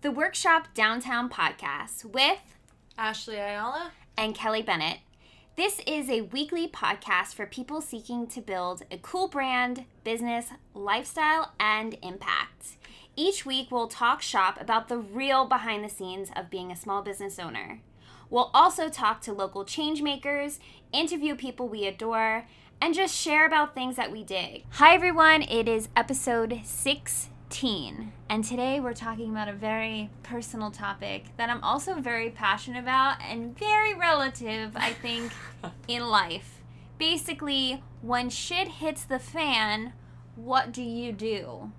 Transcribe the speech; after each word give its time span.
the 0.00 0.12
Workshop 0.12 0.68
Downtown 0.74 1.28
podcast 1.28 2.04
with 2.04 2.38
Ashley 2.96 3.34
Ayala 3.34 3.90
and 4.16 4.32
Kelly 4.32 4.62
Bennett. 4.62 4.98
This 5.56 5.80
is 5.88 6.08
a 6.08 6.20
weekly 6.20 6.68
podcast 6.68 7.34
for 7.34 7.46
people 7.46 7.80
seeking 7.80 8.28
to 8.28 8.40
build 8.40 8.84
a 8.92 8.98
cool 8.98 9.26
brand, 9.26 9.86
business, 10.04 10.50
lifestyle, 10.72 11.52
and 11.58 11.98
impact. 12.00 12.76
Each 13.16 13.44
week, 13.44 13.72
we'll 13.72 13.88
talk 13.88 14.22
shop 14.22 14.60
about 14.60 14.86
the 14.86 14.98
real 14.98 15.46
behind 15.46 15.84
the 15.84 15.88
scenes 15.88 16.30
of 16.36 16.48
being 16.48 16.70
a 16.70 16.76
small 16.76 17.02
business 17.02 17.40
owner. 17.40 17.80
We'll 18.30 18.52
also 18.54 18.88
talk 18.88 19.20
to 19.22 19.32
local 19.32 19.64
change 19.64 20.00
makers, 20.00 20.60
interview 20.92 21.34
people 21.34 21.68
we 21.68 21.86
adore, 21.86 22.46
and 22.80 22.94
just 22.94 23.16
share 23.16 23.44
about 23.44 23.74
things 23.74 23.96
that 23.96 24.12
we 24.12 24.22
dig. 24.22 24.64
Hi, 24.74 24.94
everyone. 24.94 25.42
It 25.42 25.66
is 25.66 25.88
episode 25.96 26.60
16. 27.50 28.12
And 28.28 28.44
today 28.44 28.78
we're 28.78 28.92
talking 28.92 29.30
about 29.30 29.48
a 29.48 29.54
very 29.54 30.10
personal 30.22 30.70
topic 30.70 31.34
that 31.38 31.48
I'm 31.48 31.64
also 31.64 31.94
very 31.94 32.28
passionate 32.28 32.80
about 32.80 33.22
and 33.22 33.58
very 33.58 33.94
relative, 33.94 34.76
I 34.76 34.92
think, 34.92 35.32
in 35.88 36.06
life. 36.06 36.60
Basically, 36.98 37.82
when 38.02 38.28
shit 38.28 38.68
hits 38.68 39.02
the 39.02 39.18
fan, 39.18 39.94
what 40.36 40.72
do 40.72 40.82
you 40.82 41.10
do? 41.10 41.72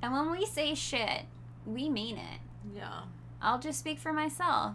And 0.00 0.14
when 0.14 0.30
we 0.30 0.46
say 0.46 0.74
shit, 0.74 1.26
we 1.66 1.90
mean 1.90 2.16
it. 2.16 2.40
Yeah. 2.74 3.02
I'll 3.42 3.60
just 3.60 3.80
speak 3.80 3.98
for 3.98 4.12
myself. 4.12 4.72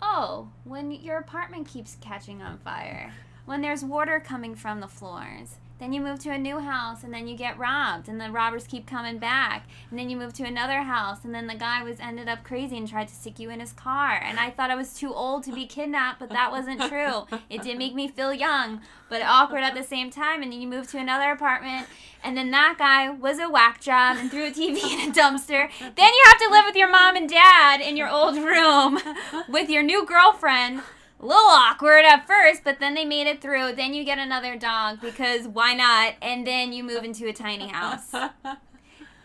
Oh, 0.00 0.48
when 0.64 0.90
your 0.90 1.18
apartment 1.18 1.68
keeps 1.68 1.98
catching 2.00 2.40
on 2.40 2.58
fire, 2.58 3.12
when 3.44 3.60
there's 3.60 3.84
water 3.84 4.18
coming 4.18 4.54
from 4.54 4.80
the 4.80 4.88
floors, 4.88 5.56
then 5.78 5.92
you 5.92 6.00
move 6.00 6.18
to 6.20 6.30
a 6.30 6.38
new 6.38 6.60
house 6.60 7.04
and 7.04 7.12
then 7.12 7.28
you 7.28 7.36
get 7.36 7.58
robbed 7.58 8.08
and 8.08 8.20
the 8.20 8.30
robbers 8.30 8.66
keep 8.66 8.86
coming 8.86 9.18
back. 9.18 9.66
And 9.90 9.98
then 9.98 10.08
you 10.08 10.16
move 10.16 10.32
to 10.34 10.44
another 10.44 10.82
house 10.82 11.24
and 11.24 11.34
then 11.34 11.46
the 11.46 11.54
guy 11.54 11.82
was 11.82 12.00
ended 12.00 12.28
up 12.28 12.44
crazy 12.44 12.78
and 12.78 12.88
tried 12.88 13.08
to 13.08 13.14
stick 13.14 13.38
you 13.38 13.50
in 13.50 13.60
his 13.60 13.72
car. 13.72 14.20
And 14.22 14.38
I 14.38 14.50
thought 14.50 14.70
I 14.70 14.74
was 14.74 14.94
too 14.94 15.12
old 15.12 15.44
to 15.44 15.52
be 15.52 15.66
kidnapped, 15.66 16.18
but 16.18 16.30
that 16.30 16.50
wasn't 16.50 16.82
true. 16.82 17.26
It 17.50 17.62
did 17.62 17.78
make 17.78 17.94
me 17.94 18.08
feel 18.08 18.32
young, 18.32 18.80
but 19.08 19.22
awkward 19.22 19.62
at 19.62 19.74
the 19.74 19.82
same 19.82 20.10
time. 20.10 20.42
And 20.42 20.50
then 20.50 20.60
you 20.60 20.68
move 20.68 20.88
to 20.92 20.98
another 20.98 21.30
apartment 21.30 21.86
and 22.24 22.36
then 22.36 22.50
that 22.50 22.76
guy 22.78 23.08
was 23.10 23.38
a 23.38 23.48
whack 23.48 23.80
job 23.80 24.16
and 24.18 24.30
threw 24.30 24.46
a 24.46 24.50
TV 24.50 24.78
in 24.82 25.10
a 25.10 25.12
dumpster. 25.12 25.70
Then 25.78 26.12
you 26.12 26.22
have 26.26 26.40
to 26.40 26.48
live 26.50 26.64
with 26.66 26.74
your 26.74 26.90
mom 26.90 27.14
and 27.14 27.28
dad 27.28 27.80
in 27.80 27.96
your 27.96 28.08
old 28.08 28.36
room 28.36 28.98
with 29.48 29.68
your 29.68 29.82
new 29.82 30.04
girlfriend 30.04 30.82
a 31.20 31.24
little 31.24 31.42
awkward 31.46 32.04
at 32.04 32.26
first, 32.26 32.62
but 32.64 32.78
then 32.80 32.94
they 32.94 33.04
made 33.04 33.26
it 33.26 33.40
through. 33.40 33.74
Then 33.74 33.94
you 33.94 34.04
get 34.04 34.18
another 34.18 34.56
dog 34.56 35.00
because 35.00 35.48
why 35.48 35.74
not? 35.74 36.14
And 36.20 36.46
then 36.46 36.72
you 36.72 36.84
move 36.84 37.04
into 37.04 37.26
a 37.26 37.32
tiny 37.32 37.68
house. 37.68 38.12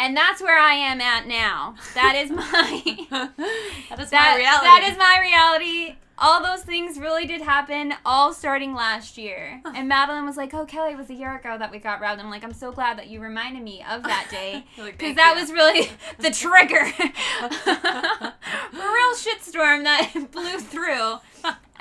And 0.02 0.18
that's 0.18 0.42
where 0.42 0.58
I 0.58 0.74
am 0.74 1.00
at 1.00 1.28
now. 1.28 1.76
That 1.94 2.16
is 2.16 2.32
my 2.32 2.42
that 3.12 4.00
is 4.00 4.10
that, 4.10 4.32
my 4.32 4.36
reality. 4.36 4.66
That 4.66 4.90
is 4.92 4.98
my 4.98 5.18
reality. 5.22 5.96
All 6.18 6.42
those 6.42 6.64
things 6.64 6.98
really 7.00 7.28
did 7.28 7.42
happen, 7.42 7.94
all 8.04 8.34
starting 8.34 8.74
last 8.74 9.16
year. 9.18 9.62
And 9.76 9.88
Madeline 9.88 10.26
was 10.26 10.38
like, 10.38 10.56
"Oh, 10.56 10.66
Kelly, 10.66 10.94
it 10.94 10.98
was 10.98 11.12
a 11.12 11.14
year 11.14 11.36
ago 11.36 11.56
that 11.56 11.70
we 11.72 11.78
got 11.78 12.02
robbed." 12.02 12.20
I'm 12.20 12.32
like, 12.32 12.44
"I'm 12.44 12.54
so 12.54 12.72
glad 12.72 12.98
that 12.98 13.10
you 13.10 13.20
reminded 13.20 13.62
me 13.62 13.86
of 13.88 14.02
that 14.02 14.28
day 14.32 14.66
because 14.76 15.16
that 15.18 15.36
you." 15.36 15.42
was 15.42 15.52
really 15.52 15.92
the 16.18 16.32
trigger, 16.32 16.82
a 17.68 18.34
real 18.74 19.14
shitstorm 19.14 19.84
that 19.84 20.32
blew 20.32 20.58
through." 20.58 21.20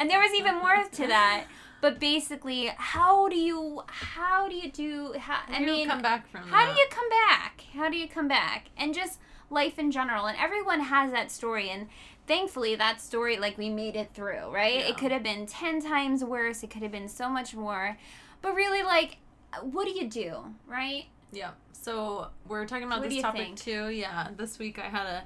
And 0.01 0.11
there 0.11 0.19
was 0.19 0.33
even 0.35 0.57
more 0.57 0.83
to 0.93 1.07
that. 1.07 1.45
But 1.81 2.01
basically, 2.01 2.71
how 2.77 3.29
do 3.29 3.37
you 3.37 3.83
how 3.87 4.49
do 4.49 4.57
you 4.57 4.71
do? 4.71 5.15
How, 5.19 5.41
I 5.49 5.61
You 5.61 5.67
mean, 5.67 5.89
come 5.89 6.03
back 6.03 6.29
from 6.29 6.43
how 6.49 6.73
do 6.73 6.79
you 6.79 6.87
come 6.91 7.09
back? 7.09 7.65
How 7.75 7.89
do 7.89 7.97
you 7.97 8.09
come 8.09 8.27
back? 8.27 8.71
And 8.77 8.93
just 8.95 9.19
life 9.51 9.79
in 9.79 9.91
general. 9.91 10.27
And 10.27 10.37
everyone 10.39 10.81
has 10.81 11.13
that 11.13 11.31
story. 11.31 11.71
And 11.71 11.89
thankfully, 12.27 12.75
that 12.77 13.01
story, 13.01 13.39
like, 13.39 13.57
we 13.59 13.69
made 13.71 13.97
it 13.97 14.11
through, 14.15 14.53
right? 14.53 14.81
Yeah. 14.81 14.89
It 14.89 14.99
could 14.99 15.11
have 15.13 15.23
been 15.23 15.47
10 15.47 15.81
times 15.81 16.25
worse. 16.25 16.63
It 16.63 16.71
could 16.71 16.83
have 16.83 16.93
been 16.93 17.09
so 17.09 17.29
much 17.29 17.55
more. 17.55 17.97
But 18.43 18.55
really, 18.55 18.83
like, 18.83 19.19
what 19.63 19.87
do 19.87 19.93
you 19.93 20.09
do, 20.09 20.55
right? 20.67 21.05
Yeah. 21.33 21.51
So 21.73 22.29
we're 22.47 22.67
talking 22.67 22.85
about 22.87 23.01
What 23.01 23.11
this 23.11 23.23
topic 23.23 23.43
think? 23.43 23.59
too. 23.59 23.89
Yeah. 23.89 24.29
This 24.37 24.59
week 24.59 24.79
I 24.79 24.89
had 24.89 25.07
a 25.07 25.23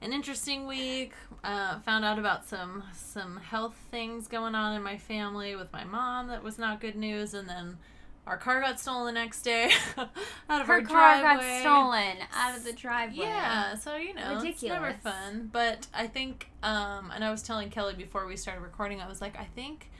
an 0.00 0.12
interesting 0.12 0.66
week. 0.66 1.12
Uh, 1.44 1.78
found 1.80 2.04
out 2.04 2.18
about 2.18 2.46
some 2.46 2.82
some 2.94 3.36
health 3.36 3.76
things 3.90 4.28
going 4.28 4.54
on 4.54 4.74
in 4.74 4.82
my 4.82 4.96
family 4.96 5.56
with 5.56 5.72
my 5.72 5.84
mom 5.84 6.28
that 6.28 6.42
was 6.42 6.58
not 6.58 6.80
good 6.80 6.96
news, 6.96 7.34
and 7.34 7.48
then 7.48 7.78
our 8.26 8.36
car 8.36 8.60
got 8.60 8.78
stolen 8.78 9.06
the 9.06 9.12
next 9.12 9.42
day 9.42 9.70
out 9.96 10.60
of 10.60 10.66
Her 10.66 10.74
our 10.74 10.82
car 10.82 11.20
driveway. 11.20 11.44
got 11.44 11.60
stolen 11.60 12.16
out 12.34 12.56
of 12.56 12.64
the 12.64 12.72
driveway. 12.72 13.24
Yeah, 13.24 13.74
so 13.74 13.96
you 13.96 14.14
know, 14.14 14.40
it's 14.44 14.62
never 14.62 14.92
fun. 15.02 15.48
But 15.52 15.86
I 15.94 16.06
think, 16.06 16.50
um, 16.62 17.10
and 17.14 17.24
I 17.24 17.30
was 17.30 17.42
telling 17.42 17.70
Kelly 17.70 17.94
before 17.94 18.26
we 18.26 18.36
started 18.36 18.60
recording, 18.60 19.00
I 19.00 19.08
was 19.08 19.20
like, 19.20 19.38
I 19.38 19.44
think 19.54 19.90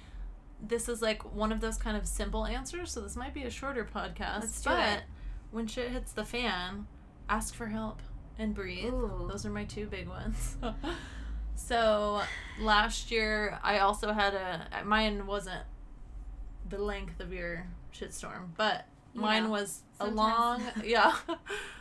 this 0.60 0.88
is 0.88 1.00
like 1.00 1.34
one 1.34 1.53
of 1.53 1.60
those 1.60 1.78
kind 1.78 1.97
of 1.97 2.06
simple 2.06 2.44
answers. 2.44 2.91
So 2.92 3.00
this 3.00 3.16
might 3.16 3.32
be 3.32 3.44
a 3.44 3.50
shorter 3.50 3.84
podcast. 3.84 4.41
Let's 4.41 4.60
do 4.60 4.70
but 4.70 4.98
it. 4.98 5.03
when 5.50 5.66
shit 5.66 5.91
hits 5.91 6.12
the 6.12 6.25
fan, 6.25 6.87
ask 7.28 7.54
for 7.54 7.66
help 7.66 8.03
and 8.38 8.54
breathe. 8.54 8.93
Ooh. 8.93 9.26
Those 9.31 9.44
are 9.44 9.50
my 9.50 9.65
two 9.65 9.87
big 9.87 10.09
ones. 10.09 10.56
so 11.56 12.22
last 12.60 13.10
year, 13.10 13.59
I 13.62 13.78
also 13.78 14.12
had 14.12 14.34
a 14.34 14.84
mine 14.84 15.26
wasn't 15.26 15.65
the 16.69 16.78
length 16.78 17.21
of 17.21 17.32
your 17.32 17.66
shitstorm, 17.94 18.49
but 18.56 18.87
mine 19.15 19.44
Yeah. 19.44 19.49
was 19.49 19.82
a 20.00 20.06
long 20.06 20.62
yeah 20.84 21.12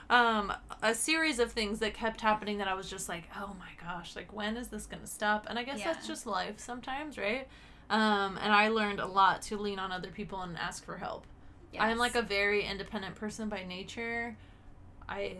um 0.09 0.51
a 0.81 0.95
series 0.95 1.38
of 1.38 1.51
things 1.51 1.78
that 1.79 1.94
kept 1.94 2.19
happening 2.22 2.57
that 2.57 2.68
i 2.68 2.74
was 2.74 2.89
just 2.89 3.07
like 3.07 3.25
oh 3.35 3.56
my 3.59 3.69
gosh 3.79 4.16
like 4.16 4.34
when 4.34 4.57
is 4.57 4.69
this 4.69 4.88
gonna 4.88 5.06
stop 5.06 5.45
and 5.47 5.59
i 5.59 5.63
guess 5.63 5.78
that's 5.84 6.07
just 6.07 6.25
life 6.25 6.57
sometimes 6.57 7.16
right 7.16 7.47
um 7.91 8.39
and 8.41 8.51
i 8.51 8.69
learned 8.69 9.00
a 9.00 9.06
lot 9.06 9.44
to 9.44 9.56
lean 9.57 9.78
on 9.78 9.91
other 9.91 10.07
people 10.09 10.41
and 10.41 10.57
ask 10.57 10.84
for 10.84 10.97
help 10.97 11.28
i'm 11.78 12.00
like 12.00 12.16
a 12.16 12.24
very 12.24 12.63
independent 12.63 13.13
person 13.13 13.50
by 13.50 13.63
nature 13.63 14.35
i 15.07 15.35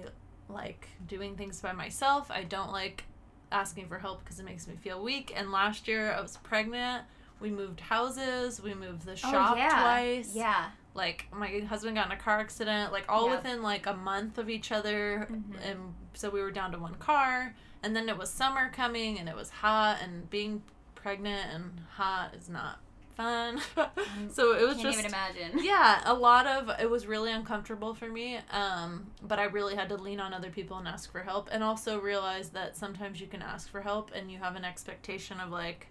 like 0.50 0.88
doing 1.08 1.36
things 1.36 1.60
by 1.62 1.72
myself 1.72 2.30
i 2.32 2.44
don't 2.44 2.72
like 2.72 3.04
asking 3.52 3.88
for 3.88 3.98
help 4.00 4.24
because 4.24 4.40
it 4.40 4.44
makes 4.46 4.68
me 4.68 4.76
feel 4.76 5.02
weak 5.02 5.32
and 5.36 5.52
last 5.52 5.88
year 5.88 6.12
i 6.14 6.22
was 6.22 6.38
pregnant 6.38 7.04
we 7.40 7.50
moved 7.52 7.80
houses 7.80 8.62
we 8.62 8.74
moved 8.74 9.04
the 9.06 9.12
Oh, 9.12 9.16
shop 9.16 9.58
yeah. 9.58 9.70
twice 9.82 10.34
Yeah. 10.36 10.70
like 10.94 11.28
my 11.32 11.60
husband 11.60 11.96
got 11.96 12.08
in 12.08 12.12
a 12.12 12.18
car 12.18 12.40
accident 12.40 12.92
like 12.92 13.06
all 13.08 13.30
Yep. 13.30 13.44
within 13.44 13.62
like 13.64 13.86
a 13.88 13.94
month 13.94 14.38
of 14.38 14.50
each 14.50 14.72
other 14.72 15.28
Mhm. 15.32 15.56
and 15.70 15.94
so 16.14 16.30
we 16.30 16.42
were 16.42 16.52
down 16.52 16.72
to 16.72 16.80
one 16.80 16.96
car 16.96 17.56
and 17.84 17.96
then 17.96 18.10
it 18.10 18.18
was 18.18 18.30
summer 18.30 18.70
coming 18.72 19.20
and 19.20 19.30
it 19.30 19.36
was 19.36 19.50
hot 19.50 20.00
and 20.02 20.30
being 20.30 20.64
pregnant 20.96 21.54
and 21.54 21.80
hot 21.96 22.34
is 22.34 22.50
not 22.50 22.80
fun 23.18 23.60
so 24.32 24.54
it 24.54 24.62
was 24.66 24.76
Can't 24.78 24.82
just 24.88 25.00
even 25.00 25.06
imagine. 25.12 25.52
yeah 25.64 26.02
a 26.06 26.14
lot 26.14 26.48
of 26.48 26.70
it 26.80 26.90
was 26.90 27.06
really 27.08 27.32
uncomfortable 27.32 27.94
for 27.96 28.08
me 28.08 28.38
um 28.52 29.08
but 29.22 29.40
i 29.40 29.44
really 29.46 29.76
had 29.76 29.90
to 29.90 29.96
lean 29.96 30.20
on 30.20 30.34
other 30.34 30.50
people 30.52 30.78
and 30.78 30.88
ask 30.88 31.12
for 31.12 31.22
help 31.24 31.50
and 31.52 31.64
also 31.64 32.00
realize 32.00 32.50
that 32.52 32.78
sometimes 32.78 33.20
you 33.20 33.28
can 33.28 33.42
ask 33.42 33.70
for 33.70 33.82
help 33.82 34.12
and 34.16 34.32
you 34.32 34.38
have 34.38 34.56
an 34.56 34.64
expectation 34.64 35.40
of 35.42 35.50
like 35.52 35.88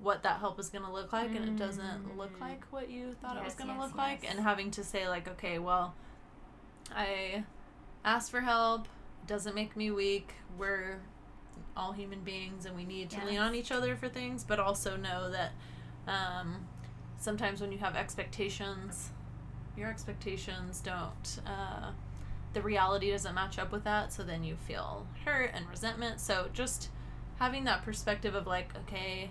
what 0.00 0.22
that 0.24 0.40
help 0.40 0.58
is 0.60 0.68
going 0.68 0.84
to 0.84 0.92
look 0.92 1.10
like 1.12 1.34
and 1.34 1.48
it 1.48 1.56
doesn't 1.56 2.18
look 2.18 2.36
Mm. 2.36 2.40
like 2.42 2.64
what 2.70 2.90
you 2.90 3.14
thought 3.22 3.36
it 3.38 3.44
was 3.44 3.54
going 3.54 3.68
to 3.70 3.74
yes, 3.76 3.82
look 3.82 3.96
like 3.96 4.28
and 4.28 4.40
having 4.40 4.70
to 4.72 4.84
say 4.84 5.08
like 5.08 5.26
okay 5.28 5.58
well 5.58 5.94
i 6.94 7.44
asked 8.04 8.30
for 8.30 8.40
help 8.40 8.88
doesn't 9.26 9.54
make 9.54 9.76
me 9.76 9.90
weak 9.90 10.34
we're 10.58 11.00
all 11.76 11.92
human 11.92 12.20
beings 12.20 12.66
and 12.66 12.76
we 12.76 12.84
need 12.84 13.08
to 13.10 13.24
lean 13.24 13.38
on 13.38 13.54
each 13.54 13.72
other 13.72 13.96
for 13.96 14.08
things 14.08 14.44
but 14.44 14.58
also 14.60 14.96
know 14.96 15.30
that 15.30 15.52
um, 16.06 16.66
sometimes 17.18 17.60
when 17.60 17.72
you 17.72 17.78
have 17.78 17.96
expectations 17.96 19.10
your 19.76 19.88
expectations 19.88 20.80
don't 20.80 21.40
uh, 21.46 21.90
the 22.54 22.62
reality 22.62 23.10
doesn't 23.10 23.34
match 23.34 23.58
up 23.58 23.70
with 23.70 23.84
that 23.84 24.12
so 24.12 24.22
then 24.22 24.42
you 24.42 24.56
feel 24.66 25.06
hurt 25.26 25.50
and 25.52 25.68
resentment. 25.68 26.20
So 26.20 26.48
just 26.54 26.88
having 27.38 27.64
that 27.64 27.84
perspective 27.84 28.34
of 28.34 28.46
like 28.46 28.74
okay 28.84 29.30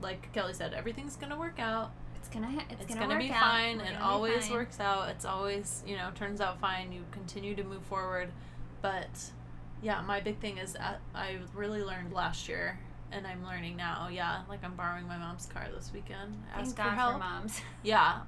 like 0.00 0.32
kelly 0.32 0.54
said 0.54 0.72
everything's 0.72 1.16
gonna 1.16 1.38
work 1.38 1.58
out. 1.58 1.90
It's 2.16 2.28
gonna 2.30 2.50
ha- 2.50 2.64
it's, 2.70 2.82
it's, 2.82 2.94
gonna, 2.94 3.08
gonna, 3.08 3.20
be 3.20 3.30
out. 3.30 3.40
fine. 3.40 3.78
We're 3.78 3.84
it 3.84 4.00
always 4.00 4.46
fine. 4.46 4.56
works 4.56 4.80
out. 4.80 5.10
It's 5.10 5.26
always 5.26 5.82
you 5.86 5.96
know 5.96 6.10
turns 6.14 6.40
out 6.40 6.58
fine. 6.58 6.92
You 6.92 7.04
continue 7.10 7.54
to 7.54 7.62
move 7.62 7.82
forward. 7.82 8.30
But 8.80 9.10
yeah 9.82 10.00
my 10.00 10.20
big 10.20 10.38
thing 10.38 10.56
is 10.56 10.74
uh, 10.76 10.94
i 11.14 11.36
really 11.54 11.82
learned 11.82 12.12
last 12.12 12.48
year 12.48 12.78
and 13.12 13.26
i'm 13.26 13.44
learning 13.46 13.76
now 13.76 14.08
yeah 14.10 14.42
like 14.48 14.62
i'm 14.64 14.74
borrowing 14.74 15.06
my 15.06 15.16
mom's 15.16 15.46
car 15.46 15.66
this 15.74 15.90
weekend 15.92 16.36
Thank 16.54 16.66
ask 16.66 16.76
God 16.76 16.84
for 16.84 16.90
help 16.90 17.18
moms. 17.18 17.60
yeah 17.82 18.20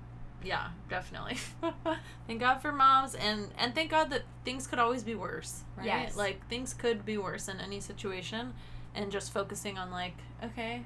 yeah 0.44 0.69
definitely 0.88 1.36
thank 2.26 2.38
god 2.40 2.58
for 2.62 2.70
moms 2.70 3.14
and 3.16 3.48
and 3.58 3.75
thank 3.75 3.90
god 3.90 4.10
that 4.10 4.22
things 4.44 4.66
could 4.69 4.78
always 4.78 5.02
be 5.02 5.14
worse 5.16 5.62
right 5.76 5.86
Yes. 5.86 6.16
like 6.16 6.46
things 6.48 6.72
could 6.75 7.04
be 7.04 7.19
worse 7.19 7.48
in 7.48 7.58
any 7.60 7.80
situation 7.80 8.54
and 8.94 9.10
just 9.10 9.32
focusing 9.32 9.76
on 9.78 9.90
like 9.90 10.14
okay 10.44 10.82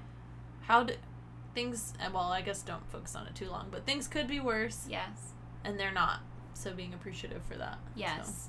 how 0.63 0.83
do 0.83 0.95
things 1.55 1.93
well 2.15 2.33
i 2.33 2.41
guess 2.41 2.63
don't 2.63 2.91
focus 2.91 3.15
on 3.15 3.27
it 3.27 3.35
too 3.35 3.49
long 3.51 3.67
but 3.71 3.85
things 3.85 4.09
could 4.09 4.27
be 4.27 4.41
worse 4.41 4.87
Yes. 4.89 5.35
and 5.65 5.79
they're 5.79 5.93
not 5.93 6.21
so 6.55 6.73
being 6.73 6.95
appreciative 6.95 7.43
for 7.43 7.57
that 7.57 7.75
so. 7.75 7.91
Yes. 7.97 8.49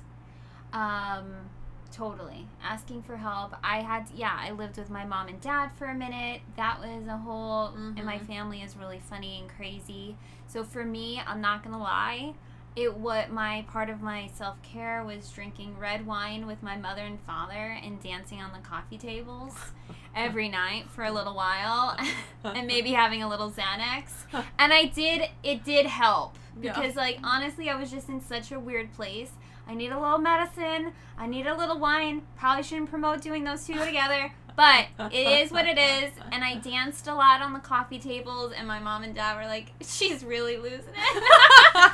Um, 0.72 1.50
Totally. 1.94 2.46
Asking 2.62 3.02
for 3.02 3.16
help. 3.16 3.54
I 3.62 3.80
had, 3.82 4.06
yeah, 4.14 4.36
I 4.36 4.50
lived 4.50 4.78
with 4.78 4.90
my 4.90 5.04
mom 5.04 5.28
and 5.28 5.40
dad 5.40 5.70
for 5.78 5.86
a 5.86 5.94
minute. 5.94 6.40
That 6.56 6.80
was 6.80 7.06
a 7.06 7.16
whole, 7.16 7.66
and 7.68 8.04
my 8.04 8.18
Mhm. 8.18 8.26
family 8.26 8.62
is 8.62 8.76
really 8.76 8.98
funny 8.98 9.38
and 9.40 9.48
crazy. 9.48 10.16
So 10.48 10.64
for 10.64 10.84
me, 10.84 11.22
I'm 11.24 11.40
not 11.40 11.62
going 11.62 11.74
to 11.74 11.80
lie. 11.80 12.34
It 12.74 12.96
what 12.96 13.30
my 13.30 13.64
part 13.68 13.88
of 13.88 14.02
my 14.02 14.26
self 14.34 14.60
care 14.62 15.04
was 15.04 15.30
drinking 15.30 15.78
red 15.78 16.04
wine 16.04 16.48
with 16.48 16.60
my 16.64 16.76
mother 16.76 17.02
and 17.02 17.20
father 17.20 17.78
and 17.80 18.02
dancing 18.02 18.42
on 18.42 18.50
the 18.52 18.58
coffee 18.58 18.98
tables 18.98 19.54
every 20.16 20.48
night 20.48 20.90
for 20.90 21.04
a 21.04 21.12
little 21.12 21.36
while 21.36 21.96
and 22.44 22.66
maybe 22.66 22.90
having 22.90 23.22
a 23.22 23.28
little 23.28 23.52
Xanax. 23.52 24.24
And 24.58 24.72
I 24.72 24.86
did, 24.86 25.28
it 25.44 25.62
did 25.62 25.86
help 25.86 26.36
Yeah. 26.60 26.72
because, 26.72 26.96
like, 26.96 27.20
honestly, 27.22 27.70
I 27.70 27.76
was 27.76 27.92
just 27.92 28.08
in 28.08 28.20
such 28.20 28.50
a 28.50 28.58
weird 28.58 28.92
place. 28.94 29.30
I 29.66 29.74
need 29.74 29.90
a 29.92 29.98
little 30.00 30.18
medicine. 30.18 30.92
I 31.18 31.26
need 31.26 31.46
a 31.46 31.56
little 31.56 31.78
wine. 31.78 32.22
Probably 32.36 32.62
shouldn't 32.62 32.90
promote 32.90 33.20
doing 33.22 33.44
those 33.44 33.64
two 33.66 33.74
together, 33.84 34.32
but 34.56 34.86
it 35.12 35.42
is 35.44 35.50
what 35.52 35.66
it 35.66 35.78
is. 35.78 36.12
And 36.32 36.44
I 36.44 36.56
danced 36.56 37.06
a 37.06 37.14
lot 37.14 37.40
on 37.40 37.52
the 37.52 37.60
coffee 37.60 37.98
tables, 37.98 38.52
and 38.56 38.66
my 38.68 38.78
mom 38.78 39.02
and 39.04 39.14
dad 39.14 39.36
were 39.36 39.46
like, 39.46 39.72
"She's 39.80 40.24
really 40.24 40.56
losing 40.58 40.92
it. 40.94 41.92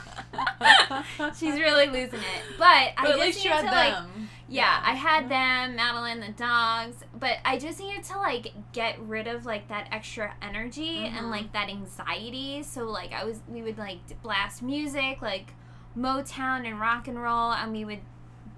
She's 1.39 1.55
really 1.59 1.87
losing 1.87 2.21
it." 2.21 2.43
But, 2.59 2.65
I 2.67 2.93
But 3.03 3.07
just 3.09 3.21
least 3.21 3.45
you 3.45 3.51
had 3.51 3.61
to 3.63 3.67
like 3.71 3.93
them. 3.95 4.29
yeah, 4.49 4.81
I 4.85 4.93
had 4.95 5.29
them, 5.29 5.77
Madeline, 5.77 6.21
the 6.21 6.33
dogs, 6.33 6.97
but 7.19 7.39
I 7.45 7.59
just 7.59 7.79
needed 7.81 8.05
to 8.05 8.19
like 8.19 8.53
get 8.73 8.99
rid 9.01 9.27
of 9.27 9.47
like 9.47 9.69
that 9.69 9.89
extra 9.93 10.33
energy 10.43 10.99
and 11.07 11.27
Mhm. 11.27 11.31
like 11.31 11.53
that 11.53 11.69
anxiety. 11.69 12.63
So 12.63 12.85
like 12.85 13.13
I 13.13 13.25
was, 13.25 13.41
we 13.49 13.63
would 13.63 13.79
like 13.79 13.99
blast 14.23 14.63
music 14.63 15.23
like 15.23 15.53
Motown 15.97 16.67
and 16.67 16.79
rock 16.81 17.09
and 17.09 17.21
roll, 17.21 17.53
and 17.53 17.73
we 17.73 17.85
would 17.85 18.01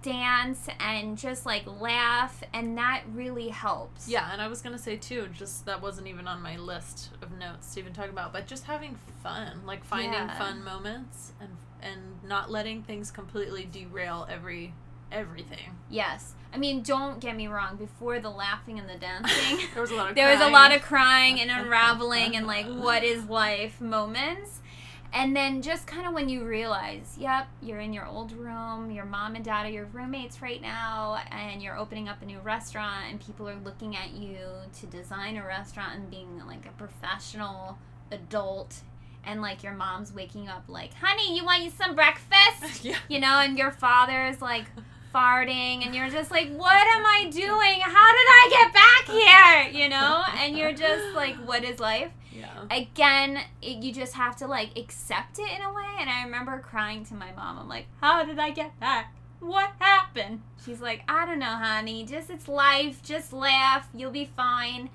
dance 0.02 0.67
and 0.81 1.17
just 1.17 1.46
like 1.46 1.64
laugh, 1.81 2.43
and 2.52 2.76
that 2.76 3.02
really 3.12 3.49
helps. 3.49 4.08
Yeah, 4.08 4.29
and 4.32 4.43
I 4.43 4.49
was 4.49 4.61
gonna 4.61 4.79
say 4.79 4.96
too, 4.96 5.29
just 5.32 5.64
that 5.67 5.81
wasn't 5.81 6.08
even 6.08 6.26
on 6.29 6.43
my 6.43 6.56
list 6.56 7.11
of 7.23 7.37
notes 7.38 7.73
to 7.75 7.81
even 7.81 7.93
talk 7.93 8.11
about, 8.11 8.32
but 8.32 8.46
just 8.46 8.64
having 8.64 8.99
fun, 9.23 9.62
like 9.64 9.84
finding 9.84 10.12
Yeah. 10.12 10.38
fun 10.38 10.62
moments 10.64 11.32
and 11.40 11.56
and 11.81 12.23
not 12.23 12.49
letting 12.50 12.82
things 12.82 13.11
completely 13.11 13.64
derail 13.64 14.26
every 14.31 14.75
everything. 15.11 15.76
Yes. 15.90 16.35
I 16.55 16.58
mean, 16.58 16.82
don't 16.82 17.19
get 17.20 17.37
me 17.37 17.46
wrong. 17.49 17.76
Before 17.76 18.19
the 18.20 18.31
laughing 18.31 18.78
and 18.78 18.88
the 18.88 18.96
dancing, 18.96 19.58
there 19.75 19.82
was 19.82 19.90
a 19.90 19.94
lot 19.94 20.11
of 20.11 20.14
there 20.17 20.31
was 20.31 20.40
a 20.40 20.49
lot 20.49 20.75
of 20.75 20.82
crying 20.82 21.40
and 21.40 21.50
unraveling 21.61 22.37
and 22.37 22.46
like 22.46 22.67
what 22.67 23.05
is 23.05 23.25
life 23.26 23.81
moments 23.81 24.61
and 25.12 25.37
then 25.37 25.61
just 25.61 25.87
kind 25.87 26.06
of 26.06 26.12
when 26.12 26.29
you 26.29 26.44
realize 26.44 27.17
yep 27.19 27.47
you're 27.61 27.81
in 27.81 27.93
your 27.93 28.06
old 28.06 28.32
room 28.32 28.91
your 28.91 29.05
mom 29.05 29.35
and 29.35 29.44
dad 29.44 29.67
are 29.67 29.70
your 29.70 29.87
roommates 29.87 30.41
right 30.41 30.62
now 30.62 31.19
and 31.31 31.62
you're 31.62 31.76
opening 31.76 32.09
up 32.09 32.23
a 32.23 32.25
new 32.25 32.38
restaurant 32.41 33.05
and 33.11 33.20
people 33.20 33.49
are 33.49 33.59
looking 33.64 33.97
at 33.97 34.11
you 34.12 34.38
to 34.79 34.87
design 34.87 35.37
a 35.37 35.47
restaurant 35.47 35.94
and 35.94 36.11
being 36.11 36.41
like 36.47 36.67
a 36.67 36.73
professional 36.73 37.79
adult 38.11 38.81
and 39.25 39.41
like 39.41 39.62
your 39.62 39.75
mom's 39.75 40.12
waking 40.12 40.49
up 40.49 40.64
like 40.69 40.93
honey 40.94 41.37
you 41.37 41.44
want 41.44 41.62
you 41.62 41.70
some 41.70 41.94
breakfast 41.94 42.85
yeah. 42.85 42.97
you 43.09 43.20
know, 43.20 43.38
and 43.41 43.59
your 43.59 43.70
father's 43.70 44.41
like 44.41 44.67
farting, 45.14 45.85
and 45.85 45.94
you're 45.94 46.09
just 46.09 46.31
like, 46.31 46.49
what 46.56 46.87
am 46.87 47.05
I 47.05 47.29
doing? 47.31 47.81
How 47.81 48.12
did 48.12 48.29
I 48.29 48.49
get 48.50 48.73
back 48.73 49.73
here? 49.73 49.82
You 49.82 49.88
know, 49.88 50.23
and 50.38 50.56
you're 50.56 50.73
just 50.73 51.14
like, 51.14 51.37
what 51.47 51.64
is 51.64 51.79
life? 51.79 52.11
Yeah. 52.42 52.76
Again, 52.76 53.38
it, 53.60 53.82
you 53.82 53.92
just 53.92 54.14
have 54.14 54.36
to 54.36 54.46
like 54.46 54.76
accept 54.78 55.38
it 55.38 55.50
in 55.50 55.62
a 55.62 55.72
way. 55.72 55.96
And 55.98 56.10
I 56.10 56.24
remember 56.24 56.58
crying 56.58 57.04
to 57.06 57.14
my 57.14 57.32
mom. 57.32 57.58
I'm 57.58 57.68
like, 57.68 57.86
how 58.00 58.24
did 58.24 58.38
I 58.38 58.50
get 58.50 58.78
back? 58.78 59.14
What 59.40 59.72
happened? 59.78 60.42
She's 60.64 60.80
like, 60.80 61.02
I 61.08 61.26
don't 61.26 61.38
know, 61.38 61.46
honey. 61.46 62.04
Just 62.04 62.30
it's 62.30 62.48
life. 62.48 63.02
Just 63.02 63.32
laugh. 63.32 63.88
You'll 63.94 64.10
be 64.10 64.30
fine. 64.36 64.90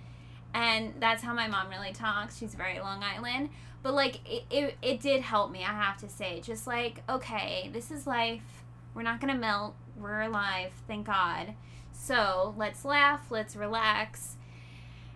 And 0.54 0.94
that's 1.00 1.24
how 1.24 1.34
my 1.34 1.48
mom 1.48 1.70
really 1.70 1.94
talks. 1.94 2.38
She's 2.38 2.56
very 2.56 2.80
Long 2.80 3.04
Island. 3.04 3.50
But 3.84 3.94
like 3.94 4.20
it, 4.30 4.44
it, 4.50 4.78
it 4.82 5.00
did 5.02 5.22
help 5.22 5.52
me, 5.52 5.60
I 5.60 5.74
have 5.74 5.98
to 5.98 6.10
say. 6.10 6.42
Just 6.42 6.68
like, 6.68 7.04
okay, 7.10 7.70
this 7.74 7.92
is 7.92 8.08
life. 8.08 8.64
We're 8.94 9.04
not 9.04 9.22
gonna 9.22 9.36
melt. 9.36 9.76
We're 9.98 10.22
alive, 10.22 10.72
thank 10.88 11.08
God. 11.08 11.54
So 11.92 12.54
let's 12.58 12.86
laugh, 12.86 13.28
let's 13.30 13.56
relax. 13.56 14.36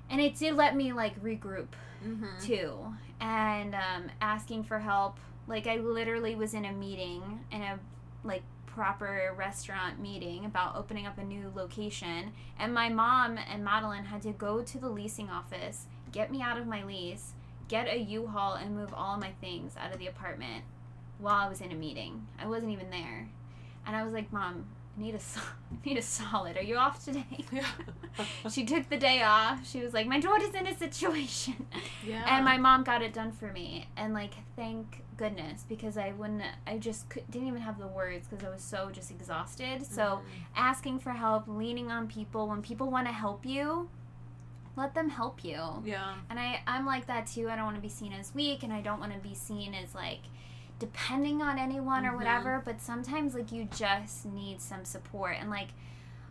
And 0.09 0.19
it 0.19 0.35
did 0.35 0.55
let 0.55 0.75
me 0.75 0.93
like 0.93 1.21
regroup 1.23 1.69
Mm-hmm. 2.05 2.45
too. 2.45 2.77
And 3.19 3.75
um, 3.75 4.09
asking 4.21 4.63
for 4.63 4.79
help. 4.79 5.19
Like 5.47 5.67
I 5.67 5.77
literally 5.77 6.35
was 6.35 6.53
in 6.53 6.65
a 6.65 6.71
meeting 6.71 7.41
in 7.51 7.61
a 7.61 7.79
like 8.23 8.43
proper 8.67 9.33
restaurant 9.37 9.99
meeting 9.99 10.45
about 10.45 10.75
opening 10.75 11.05
up 11.05 11.17
a 11.17 11.23
new 11.23 11.51
location 11.53 12.31
and 12.57 12.73
my 12.73 12.87
mom 12.87 13.37
and 13.37 13.63
Madeline 13.63 14.05
had 14.05 14.21
to 14.21 14.31
go 14.31 14.61
to 14.61 14.77
the 14.77 14.87
leasing 14.87 15.29
office, 15.29 15.87
get 16.11 16.31
me 16.31 16.41
out 16.41 16.57
of 16.57 16.67
my 16.67 16.83
lease, 16.83 17.33
get 17.67 17.87
a 17.87 17.97
U-Haul 17.97 18.53
and 18.53 18.75
move 18.75 18.93
all 18.93 19.17
my 19.17 19.31
things 19.41 19.73
out 19.77 19.91
of 19.91 19.99
the 19.99 20.07
apartment 20.07 20.63
while 21.19 21.45
I 21.45 21.49
was 21.49 21.59
in 21.59 21.71
a 21.71 21.75
meeting. 21.75 22.27
I 22.39 22.47
wasn't 22.47 22.71
even 22.71 22.89
there. 22.89 23.29
And 23.85 23.95
I 23.95 24.03
was 24.03 24.13
like, 24.13 24.31
"Mom, 24.31 24.67
need 25.01 25.15
a 25.15 25.17
I 25.17 25.41
need 25.85 25.97
a 25.97 26.01
solid. 26.01 26.55
Are 26.57 26.63
you 26.63 26.77
off 26.77 27.03
today?" 27.03 27.25
Yeah. 27.51 27.65
she 28.49 28.65
took 28.65 28.89
the 28.89 28.97
day 28.97 29.21
off. 29.23 29.67
She 29.67 29.79
was 29.81 29.93
like, 29.93 30.05
"My 30.07 30.19
daughter's 30.19 30.53
in 30.53 30.67
a 30.67 30.77
situation." 30.77 31.65
yeah. 32.05 32.23
And 32.27 32.45
my 32.45 32.57
mom 32.57 32.83
got 32.83 33.01
it 33.01 33.13
done 33.13 33.31
for 33.31 33.51
me. 33.51 33.87
And 33.97 34.13
like, 34.13 34.33
thank 34.55 35.03
goodness 35.17 35.65
because 35.69 35.97
I 35.97 36.11
wouldn't, 36.11 36.43
I 36.65 36.77
just 36.77 37.07
could, 37.09 37.29
didn't 37.29 37.47
even 37.47 37.61
have 37.61 37.77
the 37.77 37.87
words 37.87 38.27
because 38.27 38.43
I 38.45 38.49
was 38.49 38.61
so 38.61 38.89
just 38.91 39.11
exhausted. 39.11 39.85
So 39.85 40.01
Mhm. 40.01 40.21
asking 40.55 40.99
for 40.99 41.11
help, 41.11 41.43
leaning 41.47 41.91
on 41.91 42.07
people, 42.07 42.47
when 42.47 42.61
people 42.61 42.89
want 42.89 43.07
to 43.07 43.13
help 43.13 43.45
you, 43.45 43.89
let 44.75 44.93
them 44.95 45.09
help 45.09 45.43
you. 45.43 45.61
Yeah. 45.85 46.15
And 46.29 46.39
I, 46.39 46.61
I'm 46.65 46.85
like 46.85 47.05
that 47.07 47.27
too. 47.27 47.49
I 47.49 47.55
don't 47.55 47.65
want 47.65 47.75
to 47.77 47.81
be 47.81 47.89
seen 47.89 48.13
as 48.13 48.33
weak 48.33 48.63
and 48.63 48.73
I 48.73 48.81
don't 48.81 48.99
want 48.99 49.13
to 49.13 49.19
be 49.19 49.35
seen 49.35 49.73
as 49.75 49.93
like 49.93 50.21
depending 50.81 51.43
on 51.43 51.59
anyone 51.59 52.05
or 52.07 52.11
Mhm. 52.13 52.15
whatever. 52.17 52.61
But 52.65 52.81
sometimes 52.81 53.35
like 53.35 53.51
you 53.51 53.65
just 53.65 54.25
need 54.25 54.59
some 54.59 54.83
support. 54.83 55.37
And 55.39 55.49
like 55.51 55.69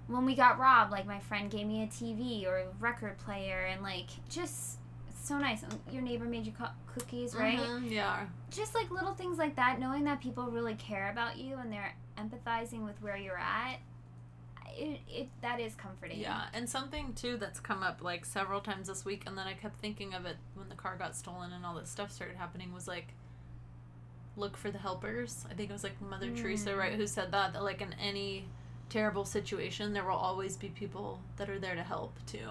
when 0.09 0.25
we 0.27 0.35
got 0.35 0.59
robbed, 0.59 0.91
like 0.91 1.07
my 1.07 1.21
friend 1.21 1.49
gave 1.51 1.67
me 1.69 1.85
a 1.85 1.87
TV 1.87 2.45
or 2.47 2.59
a 2.59 2.69
record 2.81 3.17
player 3.19 3.61
and 3.67 3.81
like 3.83 4.09
just 4.29 4.79
so 5.15 5.39
nice. 5.39 5.65
Your 5.93 6.03
neighbor 6.03 6.25
made 6.25 6.45
you 6.47 6.53
co- 6.53 6.75
cookies, 6.93 7.35
right? 7.37 7.59
Mhm, 7.61 7.91
Yeah. 7.91 8.27
Just 8.51 8.75
like 8.75 8.91
little 8.91 9.15
things 9.15 9.39
like 9.39 9.55
that, 9.55 9.79
knowing 9.79 10.03
that 10.05 10.21
people 10.21 10.51
really 10.51 10.75
care 10.75 11.11
about 11.11 11.37
you 11.37 11.55
and 11.57 11.73
they're 11.73 11.95
empathizing 12.19 12.85
with 12.85 13.01
where 13.01 13.17
you're 13.17 13.39
at. 13.39 13.79
It, 14.73 15.01
it 15.09 15.29
that 15.43 15.61
is 15.61 15.75
comforting. 15.77 16.19
Yeah, 16.21 16.47
and 16.55 16.69
something 16.69 17.13
too 17.15 17.37
that's 17.37 17.61
come 17.61 17.83
up 17.83 18.03
like 18.03 18.25
several 18.25 18.61
times 18.61 18.89
this 18.89 19.05
week, 19.05 19.25
and 19.27 19.37
then 19.39 19.47
I 19.47 19.55
kept 19.55 19.79
thinking 19.81 20.15
of 20.15 20.27
it 20.27 20.37
when 20.55 20.69
the 20.69 20.75
car 20.75 20.97
got 20.97 21.15
stolen 21.17 21.53
and 21.53 21.65
all 21.67 21.75
this 21.75 21.91
stuff 21.91 22.11
started 22.11 22.37
happening 22.37 22.73
was 22.73 22.89
like, 22.89 23.15
look 24.41 24.57
for 24.57 24.71
the 24.71 24.79
helpers. 24.79 25.45
I 25.51 25.55
think 25.55 25.71
it 25.71 25.73
was 25.73 25.85
like 25.85 26.01
Mother 26.01 26.31
Teresa, 26.35 26.71
Mm. 26.71 26.79
right, 26.79 26.95
who 26.95 27.07
said 27.07 27.31
that 27.33 27.53
that 27.53 27.63
like 27.63 27.81
in 27.81 27.93
any 27.95 28.47
terrible 28.89 29.25
situation, 29.25 29.93
there 29.93 30.05
will 30.05 30.17
always 30.17 30.57
be 30.57 30.69
people 30.71 31.21
that 31.37 31.49
are 31.49 31.59
there 31.61 31.77
to 31.77 31.83
help 31.83 32.19
too. 32.27 32.49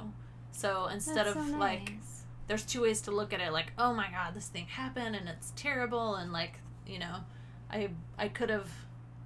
So 0.52 0.88
instead 0.88 1.26
That's 1.26 1.36
of 1.38 1.48
so 1.50 1.58
like, 1.58 1.94
there's 2.48 2.66
two 2.66 2.82
ways 2.84 3.02
to 3.02 3.12
look 3.12 3.34
at 3.34 3.42
it. 3.42 3.52
Like, 3.52 3.74
oh 3.78 3.94
my 3.94 4.10
god, 4.10 4.34
this 4.36 4.48
thing 4.48 4.66
happened 4.68 5.16
and 5.16 5.28
it's 5.28 5.52
terrible, 5.56 6.16
and 6.16 6.32
like, 6.32 6.60
you 6.88 7.00
know, 7.00 7.18
I 7.72 7.90
I 8.18 8.30
could 8.30 8.50
have 8.50 8.70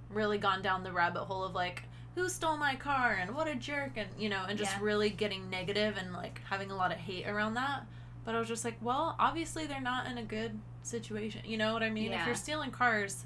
really 0.10 0.38
gone 0.38 0.62
down 0.62 0.84
the 0.84 0.92
rabbit 0.92 1.24
hole 1.26 1.44
of 1.44 1.54
like 1.56 1.84
who 2.16 2.30
stole 2.30 2.58
my 2.58 2.76
car 2.76 3.14
and 3.20 3.34
what 3.34 3.48
a 3.48 3.56
jerk 3.56 3.92
and 3.98 4.08
you 4.20 4.30
know 4.30 4.44
and 4.48 4.60
just 4.60 4.72
Yeah. 4.74 4.84
really 4.84 5.10
getting 5.10 5.50
negative 5.50 5.98
and 5.98 6.14
like 6.14 6.40
having 6.50 6.70
a 6.70 6.76
lot 6.76 6.92
of 6.92 6.98
hate 7.00 7.26
around 7.28 7.56
that 7.56 7.86
but 8.26 8.36
i 8.36 8.40
was 8.40 8.48
just 8.48 8.64
like 8.66 8.76
well 8.82 9.16
obviously 9.20 9.66
they're 9.66 9.82
not 9.82 10.06
in 10.08 10.18
a 10.18 10.24
good 10.24 10.60
situation 10.82 11.42
you 11.46 11.58
know 11.58 11.74
what 11.74 11.84
i 11.84 11.90
mean 11.90 12.12
if 12.12 12.26
you're 12.26 12.36
stealing 12.36 12.72
cars 12.72 13.26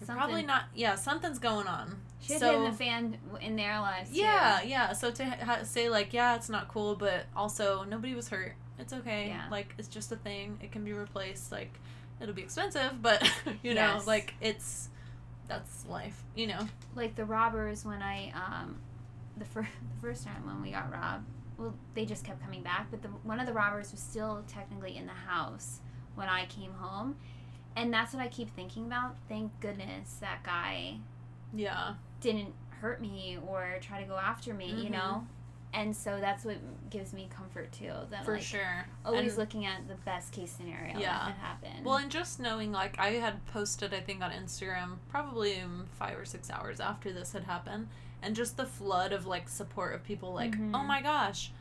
you're 0.00 0.06
Something- 0.06 0.20
probably 0.24 0.42
not 0.44 0.64
yeah 0.74 0.94
something's 0.94 1.38
going 1.38 1.66
on 1.66 1.96
Shit 2.20 2.40
so 2.40 2.46
hitting 2.50 2.64
the 2.64 2.72
fan 2.76 3.16
in 3.40 3.54
their 3.56 3.78
lives. 3.80 4.10
too. 4.10 4.16
yeah 4.20 4.60
yeah 4.62 4.92
so 4.92 5.10
to 5.12 5.24
ha- 5.24 5.62
say 5.62 5.88
like 5.88 6.12
yeah 6.12 6.34
it's 6.34 6.48
not 6.48 6.68
cool 6.68 6.96
but 6.96 7.26
also 7.36 7.84
nobody 7.84 8.14
was 8.14 8.28
hurt 8.28 8.54
it's 8.78 8.92
okay 8.92 9.28
Yeah. 9.28 9.44
like 9.50 9.74
it's 9.78 9.88
just 9.88 10.10
a 10.12 10.16
thing 10.16 10.58
it 10.62 10.72
can 10.72 10.84
be 10.84 10.92
replaced 10.92 11.50
like 11.52 11.72
it'll 12.20 12.34
be 12.34 12.42
expensive 12.42 13.00
but 13.00 13.22
you 13.62 13.74
know 13.74 13.94
Yes. 13.94 14.06
like 14.06 14.34
it's 14.40 14.88
that's 15.46 15.86
life 15.86 16.22
you 16.36 16.46
know 16.48 16.66
Like 16.96 17.14
the 17.14 17.24
robbers 17.24 17.84
when 17.84 18.02
I 18.02 18.32
um, 18.34 18.76
the 19.36 19.44
first 19.44 19.68
the 19.94 20.00
first 20.06 20.24
time 20.24 20.44
when 20.46 20.60
we 20.60 20.72
got 20.72 20.92
robbed. 20.92 21.24
Well, 21.58 21.74
they 21.94 22.06
just 22.06 22.24
kept 22.24 22.40
coming 22.42 22.62
back, 22.62 22.86
but 22.90 23.02
the 23.02 23.08
one 23.08 23.40
of 23.40 23.46
the 23.46 23.52
robbers 23.52 23.90
was 23.90 24.00
still 24.00 24.44
technically 24.46 24.96
in 24.96 25.06
the 25.06 25.12
house 25.12 25.80
when 26.14 26.28
I 26.28 26.46
came 26.46 26.72
home, 26.74 27.16
and 27.76 27.92
that's 27.92 28.14
what 28.14 28.22
I 28.22 28.28
keep 28.28 28.54
thinking 28.54 28.86
about. 28.86 29.16
Thank 29.28 29.58
goodness 29.60 30.14
that 30.20 30.42
guy 30.44 30.98
yeah 31.52 31.94
didn't 32.20 32.52
hurt 32.80 33.00
me 33.00 33.38
or 33.46 33.78
try 33.80 34.00
to 34.00 34.06
go 34.06 34.16
after 34.16 34.54
me. 34.54 34.66
You 34.70 34.88
Mhm. 34.88 34.92
know. 34.92 35.26
And 35.74 35.94
so 35.94 36.18
that's 36.18 36.46
what 36.46 36.56
gives 36.88 37.12
me 37.12 37.28
comfort 37.30 37.70
too. 37.72 37.92
That 38.10 38.24
for 38.24 38.34
like 38.34 38.42
sure 38.42 38.86
always 39.04 39.32
And- 39.32 39.38
looking 39.38 39.66
at 39.66 39.86
the 39.86 39.96
best 39.96 40.32
case 40.32 40.50
scenario 40.50 40.98
Yeah. 40.98 41.12
that 41.18 41.26
could 41.26 41.34
happen. 41.42 41.84
Well, 41.84 41.96
and 41.98 42.10
just 42.10 42.40
knowing, 42.40 42.72
like, 42.72 42.98
I 42.98 43.10
had 43.10 43.44
posted, 43.46 43.92
I 43.92 44.00
think, 44.00 44.22
on 44.22 44.30
Instagram 44.30 44.96
probably 45.10 45.60
um, 45.60 45.86
five 45.92 46.16
or 46.18 46.24
six 46.24 46.48
hours 46.50 46.80
after 46.80 47.12
this 47.12 47.32
had 47.32 47.44
happened, 47.44 47.88
and 48.22 48.34
just 48.36 48.56
the 48.56 48.66
flood 48.66 49.12
of 49.12 49.26
like 49.26 49.48
support 49.48 49.94
of 49.94 50.04
people 50.04 50.32
like, 50.32 50.56
Mhm. 50.56 50.74
oh 50.74 50.82
my 50.82 51.00
gosh, 51.02 51.52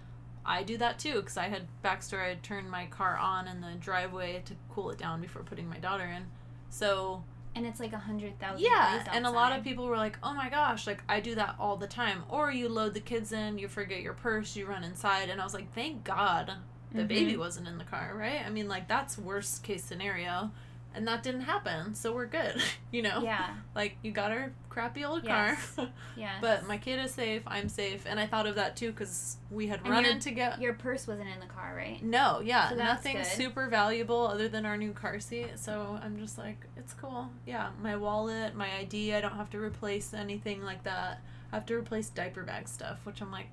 I 0.45 0.63
do 0.63 0.77
that 0.77 0.97
too 0.99 1.15
because 1.15 1.37
I 1.37 1.49
had 1.49 1.67
backstory. 1.83 2.25
I 2.25 2.29
had 2.29 2.43
turned 2.43 2.71
my 2.71 2.85
car 2.87 3.17
on 3.17 3.47
in 3.47 3.61
the 3.61 3.73
driveway 3.79 4.41
to 4.45 4.53
cool 4.69 4.89
it 4.91 4.97
down 4.97 5.21
before 5.21 5.43
putting 5.43 5.69
my 5.69 5.77
daughter 5.77 6.05
in. 6.05 6.25
So 6.69 7.23
And 7.55 7.65
it's 7.65 7.79
like 7.79 7.93
a 7.93 7.97
hundred 7.97 8.39
thousand. 8.39 8.63
yeah, 8.65 9.03
and 9.11 9.25
a 9.25 9.31
lot 9.31 9.51
of 9.57 9.63
people 9.63 9.87
were 9.87 9.97
like, 9.97 10.17
"Oh 10.21 10.33
my 10.33 10.47
gosh, 10.49 10.85
like 10.87 11.03
I 11.09 11.19
do 11.19 11.33
that 11.35 11.55
all 11.59 11.75
the 11.75 11.87
time." 11.87 12.23
Or 12.29 12.51
you 12.51 12.69
load 12.69 12.93
the 12.93 12.99
kids 12.99 13.31
in, 13.31 13.57
you 13.57 13.67
forget 13.67 14.01
your 14.01 14.13
purse, 14.13 14.55
you 14.55 14.67
run 14.67 14.83
inside, 14.83 15.29
and 15.29 15.41
I 15.41 15.43
was 15.43 15.53
like, 15.55 15.73
"Thank 15.73 16.03
God 16.03 16.53
the 16.91 17.01
Mhm. 17.01 17.07
baby 17.07 17.35
wasn't 17.37 17.67
in 17.67 17.77
the 17.79 17.83
car, 17.83 18.13
right?" 18.15 18.41
I 18.45 18.49
mean, 18.49 18.67
like 18.67 18.87
that's 18.87 19.17
worst 19.17 19.63
case 19.63 19.83
scenario, 19.83 20.51
and 20.97 21.07
that 21.07 21.23
didn't 21.23 21.41
happen, 21.41 21.93
so 21.95 22.13
we're 22.13 22.25
good, 22.25 22.61
you 22.91 23.01
know. 23.01 23.21
Yeah. 23.23 23.47
Like 23.75 23.97
you 24.01 24.11
got 24.11 24.31
our 24.31 24.51
crappy 24.69 25.05
old 25.05 25.23
Yes. 25.23 25.71
car, 25.75 25.87
Yeah. 26.15 26.37
but 26.41 26.67
my 26.67 26.77
kid 26.79 26.99
is 27.05 27.11
safe, 27.13 27.43
I'm 27.45 27.69
safe, 27.69 28.05
and 28.07 28.19
I 28.19 28.25
thought 28.25 28.47
of 28.47 28.55
that 28.55 28.75
too 28.75 28.91
because 28.91 29.37
we 29.51 29.67
had 29.67 29.81
And 29.81 29.89
run 29.89 30.03
your- 30.03 30.13
in 30.13 30.19
to 30.21 30.31
get. 30.31 30.59
your 30.59 30.73
purse 30.73 31.05
wasn't 31.07 31.29
in 31.29 31.39
the 31.39 31.45
car, 31.45 31.73
right? 31.77 32.01
No, 32.03 32.41
yeah, 32.43 32.69
So 32.69 32.75
nothing 32.75 33.17
good. 33.17 33.25
super 33.27 33.67
valuable 33.69 34.25
other 34.27 34.47
than 34.49 34.65
our 34.65 34.77
new 34.77 34.93
car 34.93 35.19
seat. 35.19 35.59
So 35.59 35.99
I'm 36.03 36.17
just 36.17 36.37
like, 36.39 36.65
it's 36.75 36.93
cool. 36.93 37.29
Yeah, 37.45 37.69
my 37.81 37.95
wallet, 37.95 38.55
my 38.55 38.67
ID, 38.79 39.13
I 39.13 39.21
don't 39.21 39.35
have 39.35 39.49
to 39.51 39.59
replace 39.59 40.13
anything 40.13 40.63
like 40.63 40.83
that. 40.85 41.21
I 41.51 41.55
have 41.55 41.65
to 41.67 41.75
replace 41.75 42.09
diaper 42.09 42.43
bag 42.43 42.67
stuff, 42.67 43.05
which 43.05 43.21
I'm 43.21 43.31
like, 43.31 43.51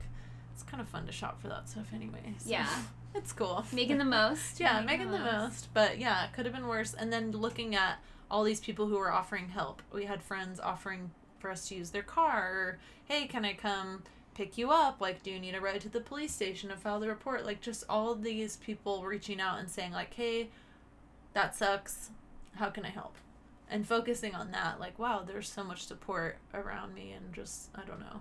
it's 0.55 0.63
kind 0.63 0.81
of 0.81 0.89
fun 0.89 1.05
to 1.07 1.13
shop 1.13 1.41
for 1.43 1.49
that 1.49 1.69
stuff 1.69 1.87
anyway. 1.95 2.35
So 2.39 2.49
Yeah. 2.51 2.67
It's 3.15 3.33
cool. 3.33 3.65
Making 3.73 3.99
the 3.99 4.05
most. 4.05 4.61
yeah, 4.61 4.81
making 4.81 5.11
the 5.11 5.19
most. 5.19 5.69
But 5.73 5.99
yeah, 5.99 6.25
it 6.25 6.33
could 6.33 6.47
have 6.47 6.55
been 6.55 6.67
worse. 6.67 6.95
And 6.95 7.13
then 7.13 7.31
looking 7.31 7.75
at 7.75 7.99
all 8.31 8.43
these 8.43 8.61
people 8.61 8.87
who 8.87 8.99
were 8.99 9.13
offering 9.13 9.49
help. 9.49 9.83
We 9.93 10.05
had 10.05 10.23
friends 10.23 10.59
offering 10.59 11.11
for 11.39 11.51
us 11.51 11.69
to 11.69 11.75
use 11.77 11.91
their 11.91 12.03
car 12.03 12.43
or, 12.43 12.79
hey, 13.05 13.27
can 13.27 13.45
I 13.45 13.53
come 13.53 14.03
pick 14.35 14.59
you 14.59 14.71
up? 14.71 15.01
Like, 15.01 15.23
do 15.23 15.31
you 15.31 15.39
need 15.39 15.55
a 15.55 15.61
ride 15.61 15.83
to 15.83 15.89
the 15.89 16.01
police 16.01 16.35
station 16.35 16.71
to 16.71 16.77
file 16.77 16.99
the 17.01 17.09
report? 17.09 17.45
Like, 17.47 17.61
just 17.61 17.85
all 17.89 18.15
these 18.15 18.57
people 18.57 19.05
reaching 19.05 19.41
out 19.41 19.59
and 19.59 19.71
saying, 19.71 19.93
like, 19.93 20.15
hey, 20.15 20.49
that 21.33 21.55
sucks. 21.55 22.11
How 22.57 22.71
can 22.71 22.85
I 22.85 22.91
help? 22.91 23.15
And 23.71 23.87
focusing 23.87 24.35
on 24.35 24.51
that, 24.53 24.81
like, 24.81 24.99
wow, 24.99 25.25
there's 25.27 25.51
so 25.51 25.65
much 25.65 25.87
support 25.87 26.39
around 26.53 26.95
me 26.95 27.13
and 27.13 27.33
just, 27.33 27.71
I 27.75 27.85
don't 27.85 28.01
know. 28.01 28.21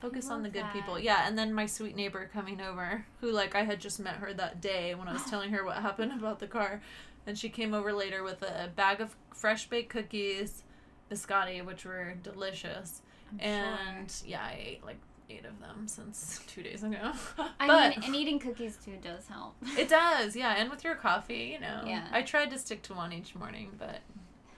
Focus 0.00 0.30
on 0.30 0.42
the 0.42 0.48
good 0.48 0.62
that. 0.62 0.72
people. 0.72 0.98
Yeah, 0.98 1.26
and 1.26 1.36
then 1.36 1.52
my 1.52 1.66
sweet 1.66 1.96
neighbor 1.96 2.30
coming 2.32 2.60
over, 2.60 3.04
who, 3.20 3.32
like, 3.32 3.54
I 3.56 3.64
had 3.64 3.80
just 3.80 3.98
met 3.98 4.14
her 4.16 4.32
that 4.34 4.60
day 4.60 4.94
when 4.94 5.08
I 5.08 5.12
was 5.12 5.24
telling 5.30 5.50
her 5.50 5.64
what 5.64 5.78
happened 5.78 6.12
about 6.12 6.38
the 6.38 6.46
car. 6.46 6.80
And 7.26 7.36
she 7.38 7.48
came 7.48 7.74
over 7.74 7.92
later 7.92 8.22
with 8.22 8.42
a 8.42 8.70
bag 8.74 9.00
of 9.00 9.16
fresh 9.34 9.68
baked 9.68 9.90
cookies, 9.90 10.62
biscotti, 11.10 11.64
which 11.64 11.84
were 11.84 12.14
delicious. 12.22 13.02
I'm 13.32 13.40
and 13.40 14.10
sure. 14.10 14.28
yeah, 14.28 14.42
I 14.42 14.58
ate 14.58 14.84
like 14.84 14.98
eight 15.28 15.44
of 15.44 15.60
them 15.60 15.86
since 15.86 16.40
two 16.46 16.62
days 16.62 16.82
ago. 16.82 17.12
I 17.60 17.66
mean, 17.90 18.02
and 18.02 18.16
eating 18.16 18.38
cookies 18.38 18.78
too 18.82 18.96
does 19.02 19.26
help. 19.26 19.56
it 19.76 19.88
does, 19.88 20.34
yeah. 20.36 20.54
And 20.56 20.70
with 20.70 20.84
your 20.84 20.94
coffee, 20.94 21.50
you 21.52 21.60
know. 21.60 21.82
Yeah. 21.84 22.06
I 22.12 22.22
tried 22.22 22.50
to 22.50 22.58
stick 22.58 22.82
to 22.84 22.94
one 22.94 23.12
each 23.12 23.34
morning, 23.34 23.72
but 23.78 23.98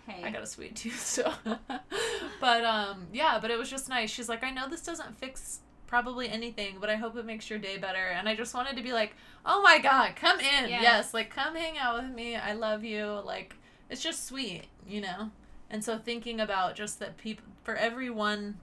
hey. 0.07 0.23
I 0.25 0.31
got 0.31 0.43
a 0.43 0.47
sweet 0.47 0.77
tooth, 0.77 1.01
so. 1.05 1.33
but 2.41 2.65
um, 2.65 3.07
yeah, 3.13 3.39
but 3.41 3.51
it 3.51 3.59
was 3.59 3.71
just 3.71 3.89
nice. 3.89 4.11
She's 4.11 4.29
like, 4.29 4.43
I 4.45 4.51
know 4.51 4.69
this 4.69 4.83
doesn't 4.83 5.17
fix 5.17 5.61
probably 5.87 6.29
anything, 6.29 6.77
but 6.81 6.89
I 6.89 6.97
hope 6.97 7.17
it 7.17 7.25
makes 7.27 7.51
your 7.51 7.59
day 7.59 7.77
better. 7.77 7.99
And 7.99 8.29
I 8.29 8.35
just 8.37 8.55
wanted 8.55 8.77
to 8.77 8.83
be 8.83 8.93
like, 8.93 9.15
oh 9.45 9.61
my 9.63 9.79
god, 9.79 10.15
come 10.17 10.39
in, 10.39 10.69
Yes. 10.69 10.83
yes, 10.83 11.15
like 11.15 11.31
come 11.35 11.55
hang 11.57 11.79
out 11.79 12.03
with 12.03 12.13
me. 12.15 12.37
I 12.37 12.53
love 12.53 12.85
you. 12.85 13.07
Like 13.25 13.57
it's 13.89 14.03
just 14.03 14.27
sweet, 14.27 14.65
you 14.87 15.01
know. 15.01 15.31
And 15.69 15.85
so 15.85 15.99
thinking 15.99 16.41
about 16.41 16.75
just 16.77 16.99
that 17.01 17.17
people 17.17 17.45
for 17.65 17.75
every 17.75 18.09
one 18.11 18.59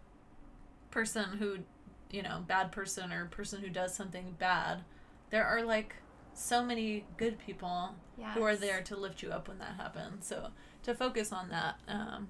person 0.91 1.25
who, 1.37 1.59
you 2.11 2.21
know, 2.23 2.43
bad 2.47 2.71
person 2.71 3.11
or 3.11 3.25
person 3.25 3.61
who 3.61 3.69
does 3.69 3.93
something 3.93 4.35
bad, 4.39 4.83
there 5.29 5.45
are 5.45 5.61
like 5.63 5.95
so 6.33 6.63
many 6.63 7.05
good 7.17 7.37
people 7.39 7.95
who 8.33 8.43
are 8.43 8.55
there 8.55 8.81
to 8.81 8.95
lift 8.95 9.21
you 9.21 9.29
up 9.31 9.47
when 9.47 9.59
that 9.59 9.75
happens. 9.77 10.25
So 10.27 10.47
to 10.87 10.95
focus 10.95 11.31
on 11.31 11.49
that 11.49 11.75
um, 11.87 12.27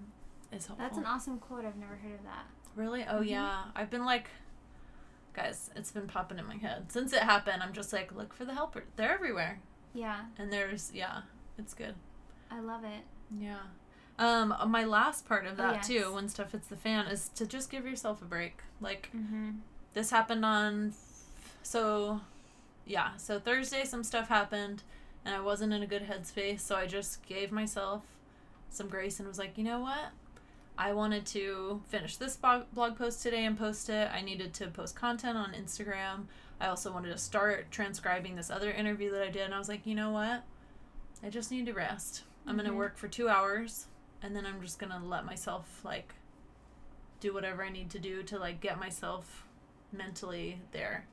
is 0.51 0.65
helpful. 0.67 0.75
That's 0.85 0.97
an 0.97 1.05
awesome 1.05 1.37
quote. 1.39 1.63
I've 1.65 1.77
never 1.77 1.95
heard 1.95 2.15
of 2.15 2.23
that. 2.25 2.45
really? 2.75 3.03
Oh 3.09 3.21
Mhm. 3.21 3.29
yeah, 3.29 3.63
I've 3.75 3.89
been 3.89 4.05
like, 4.05 4.29
guys, 5.33 5.69
it's 5.75 5.91
been 5.91 6.07
popping 6.07 6.37
in 6.39 6.45
my 6.45 6.57
head 6.57 6.91
since 6.91 7.13
it 7.13 7.23
happened. 7.23 7.63
I'm 7.63 7.73
just 7.73 7.93
like, 7.93 8.13
look 8.13 8.33
for 8.33 8.45
the 8.45 8.53
helper. 8.53 8.83
They're 8.95 9.11
everywhere, 9.13 9.59
Yeah, 9.93 10.25
and 10.37 10.51
there's 10.51 10.91
yeah, 10.93 11.21
it's 11.57 11.73
good. 11.73 11.95
I 12.51 12.59
love 12.59 12.83
it. 12.83 13.03
Yeah. 13.39 13.59
Um, 14.19 14.55
my 14.67 14.83
last 14.83 15.27
part 15.27 15.45
of 15.45 15.53
Oh, 15.59 15.63
that 15.63 15.75
yes. 15.75 15.87
too, 15.87 16.13
when 16.13 16.27
stuff 16.29 16.51
hits 16.53 16.67
the 16.67 16.75
fan, 16.77 17.05
is 17.07 17.29
to 17.35 17.45
just 17.45 17.69
give 17.69 17.85
yourself 17.85 18.21
a 18.21 18.25
break. 18.25 18.61
Like 18.81 19.09
Mm-hmm. 19.15 19.51
this 19.93 20.09
happened 20.11 20.43
on 20.45 20.93
so 21.63 22.21
yeah 22.85 23.17
so 23.17 23.39
thursday 23.39 23.83
some 23.83 24.01
stuff 24.03 24.29
happened 24.29 24.81
and 25.25 25.35
i 25.35 25.39
wasn't 25.41 25.73
in 25.73 25.83
a 25.83 25.87
good 25.87 26.03
headspace 26.07 26.61
so 26.61 26.75
i 26.77 26.85
just 26.85 27.25
gave 27.25 27.51
myself 27.51 28.03
some 28.69 28.87
grace 28.87 29.19
and 29.19 29.27
was 29.27 29.39
like 29.39 29.57
you 29.57 29.63
know 29.63 29.79
what? 29.79 30.11
I 30.77 30.93
wanted 30.93 31.25
to 31.27 31.81
finish 31.87 32.17
this 32.17 32.35
blog, 32.35 32.65
blog 32.71 32.97
post 32.97 33.23
today 33.23 33.45
and 33.45 33.57
post 33.57 33.89
it. 33.89 34.09
I 34.13 34.21
needed 34.21 34.53
to 34.55 34.67
post 34.67 34.95
content 34.95 35.35
on 35.37 35.53
instagram. 35.53 36.25
I 36.61 36.67
also 36.67 36.91
wanted 36.91 37.09
to 37.11 37.17
start 37.17 37.71
transcribing 37.71 38.35
this 38.35 38.49
other 38.51 38.71
interview 38.71 39.11
that 39.11 39.21
i 39.23 39.29
did. 39.31 39.41
And 39.43 39.53
i 39.55 39.59
was 39.59 39.69
like 39.69 39.85
you 39.85 39.95
know 39.95 40.11
what? 40.11 40.43
I 41.23 41.29
just 41.29 41.49
need 41.51 41.65
to 41.65 41.73
rest. 41.73 42.23
I'm 42.45 42.55
Mhm. 42.55 42.63
gonna 42.63 42.75
work 42.75 42.97
for 42.97 43.07
two 43.07 43.27
hours 43.29 43.87
and 44.21 44.35
then 44.35 44.45
i'm 44.47 44.59
just 44.61 44.79
gonna 44.79 44.99
let 45.03 45.25
myself 45.25 45.81
like 45.83 46.15
do 47.19 47.31
whatever 47.33 47.63
i 47.63 47.69
need 47.69 47.89
to 47.91 47.99
do 47.99 48.23
to 48.23 48.39
like 48.39 48.59
get 48.61 48.79
myself 48.79 49.45
mentally 49.91 50.59
there 50.71 51.05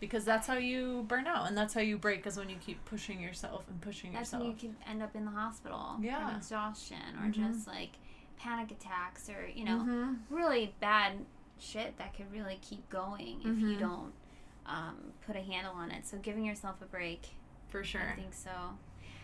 because 0.00 0.24
that's 0.24 0.46
how 0.46 0.54
you 0.54 1.04
burn 1.08 1.26
out 1.26 1.46
and 1.48 1.56
that's 1.56 1.72
how 1.74 1.80
you 1.80 1.96
break 1.98 2.26
is 2.26 2.36
when 2.36 2.48
you 2.50 2.56
keep 2.64 2.84
pushing 2.84 3.20
yourself 3.20 3.64
and 3.68 3.80
pushing 3.80 4.12
That's 4.12 4.32
yourself 4.32 4.42
when 4.42 4.50
you 4.52 4.56
can 4.56 4.76
end 4.88 5.02
up 5.02 5.14
in 5.16 5.24
the 5.24 5.30
hospital. 5.30 5.96
Yeah. 6.00 6.26
From 6.28 6.36
exhaustion 6.36 7.16
or 7.20 7.28
Mhm. 7.28 7.32
just 7.54 7.66
like 7.66 7.92
panic 8.38 8.70
attacks 8.70 9.30
or, 9.30 9.46
you 9.48 9.64
know, 9.64 9.78
Mhm. 9.78 10.18
really 10.30 10.74
bad 10.80 11.24
shit 11.58 11.96
that 11.96 12.14
could 12.14 12.30
really 12.30 12.58
keep 12.60 12.86
going 12.90 13.40
if 13.40 13.58
you 13.60 13.76
Mhm. 13.76 13.80
don't 13.80 14.12
um, 14.68 15.12
put 15.24 15.36
a 15.36 15.40
handle 15.40 15.72
on 15.74 15.92
it. 15.92 16.04
So 16.04 16.18
giving 16.18 16.44
yourself 16.44 16.82
a 16.82 16.86
break 16.86 17.36
for 17.68 17.84
sure 17.84 18.10
I 18.12 18.16
think 18.16 18.34
so. 18.34 18.76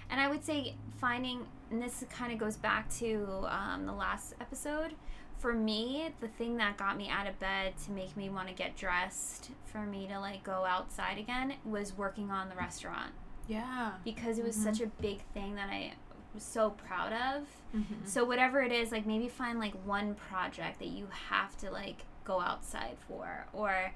And 0.09 0.21
I 0.21 0.29
would 0.29 0.45
say 0.45 0.77
finding, 0.99 1.49
and 1.71 1.83
this 1.83 2.05
kind 2.11 2.33
of 2.33 2.39
goes 2.39 2.57
back 2.57 2.89
to 2.99 3.45
um, 3.49 3.85
the 3.85 3.93
last 3.93 4.35
episode. 4.41 4.95
For 5.39 5.53
me, 5.53 6.11
the 6.21 6.29
thing 6.29 6.57
that 6.59 6.77
got 6.77 6.97
me 6.97 7.09
out 7.09 7.27
of 7.27 7.39
bed 7.41 7.75
to 7.87 7.91
make 7.91 8.17
me 8.17 8.31
want 8.31 8.49
to 8.49 8.55
get 8.55 8.77
dressed, 8.77 9.51
for 9.65 9.81
me 9.81 10.07
to 10.07 10.21
like 10.21 10.45
go 10.45 10.65
outside 10.65 11.19
again, 11.19 11.55
was 11.65 11.97
working 11.97 12.31
on 12.31 12.49
the 12.49 12.55
restaurant 12.57 13.13
yeah 13.49 13.95
because 14.05 14.39
it 14.39 14.45
was 14.45 14.57
Mhm. 14.57 14.63
such 14.63 14.81
a 14.81 14.87
big 14.87 15.21
thing 15.35 15.57
that 15.57 15.69
I 15.69 15.95
was 16.33 16.45
so 16.45 16.71
proud 16.71 17.13
of. 17.13 17.47
Mhm. 17.75 18.07
So 18.07 18.25
whatever 18.25 18.63
it 18.63 18.71
is, 18.71 18.93
like 18.93 19.05
maybe 19.05 19.29
find 19.29 19.59
like 19.59 19.75
one 19.85 20.15
project 20.15 20.79
that 20.79 20.89
you 20.89 21.09
have 21.31 21.57
to 21.59 21.71
like 21.71 22.05
go 22.25 22.41
outside 22.41 22.97
for, 23.09 23.47
or 23.53 23.93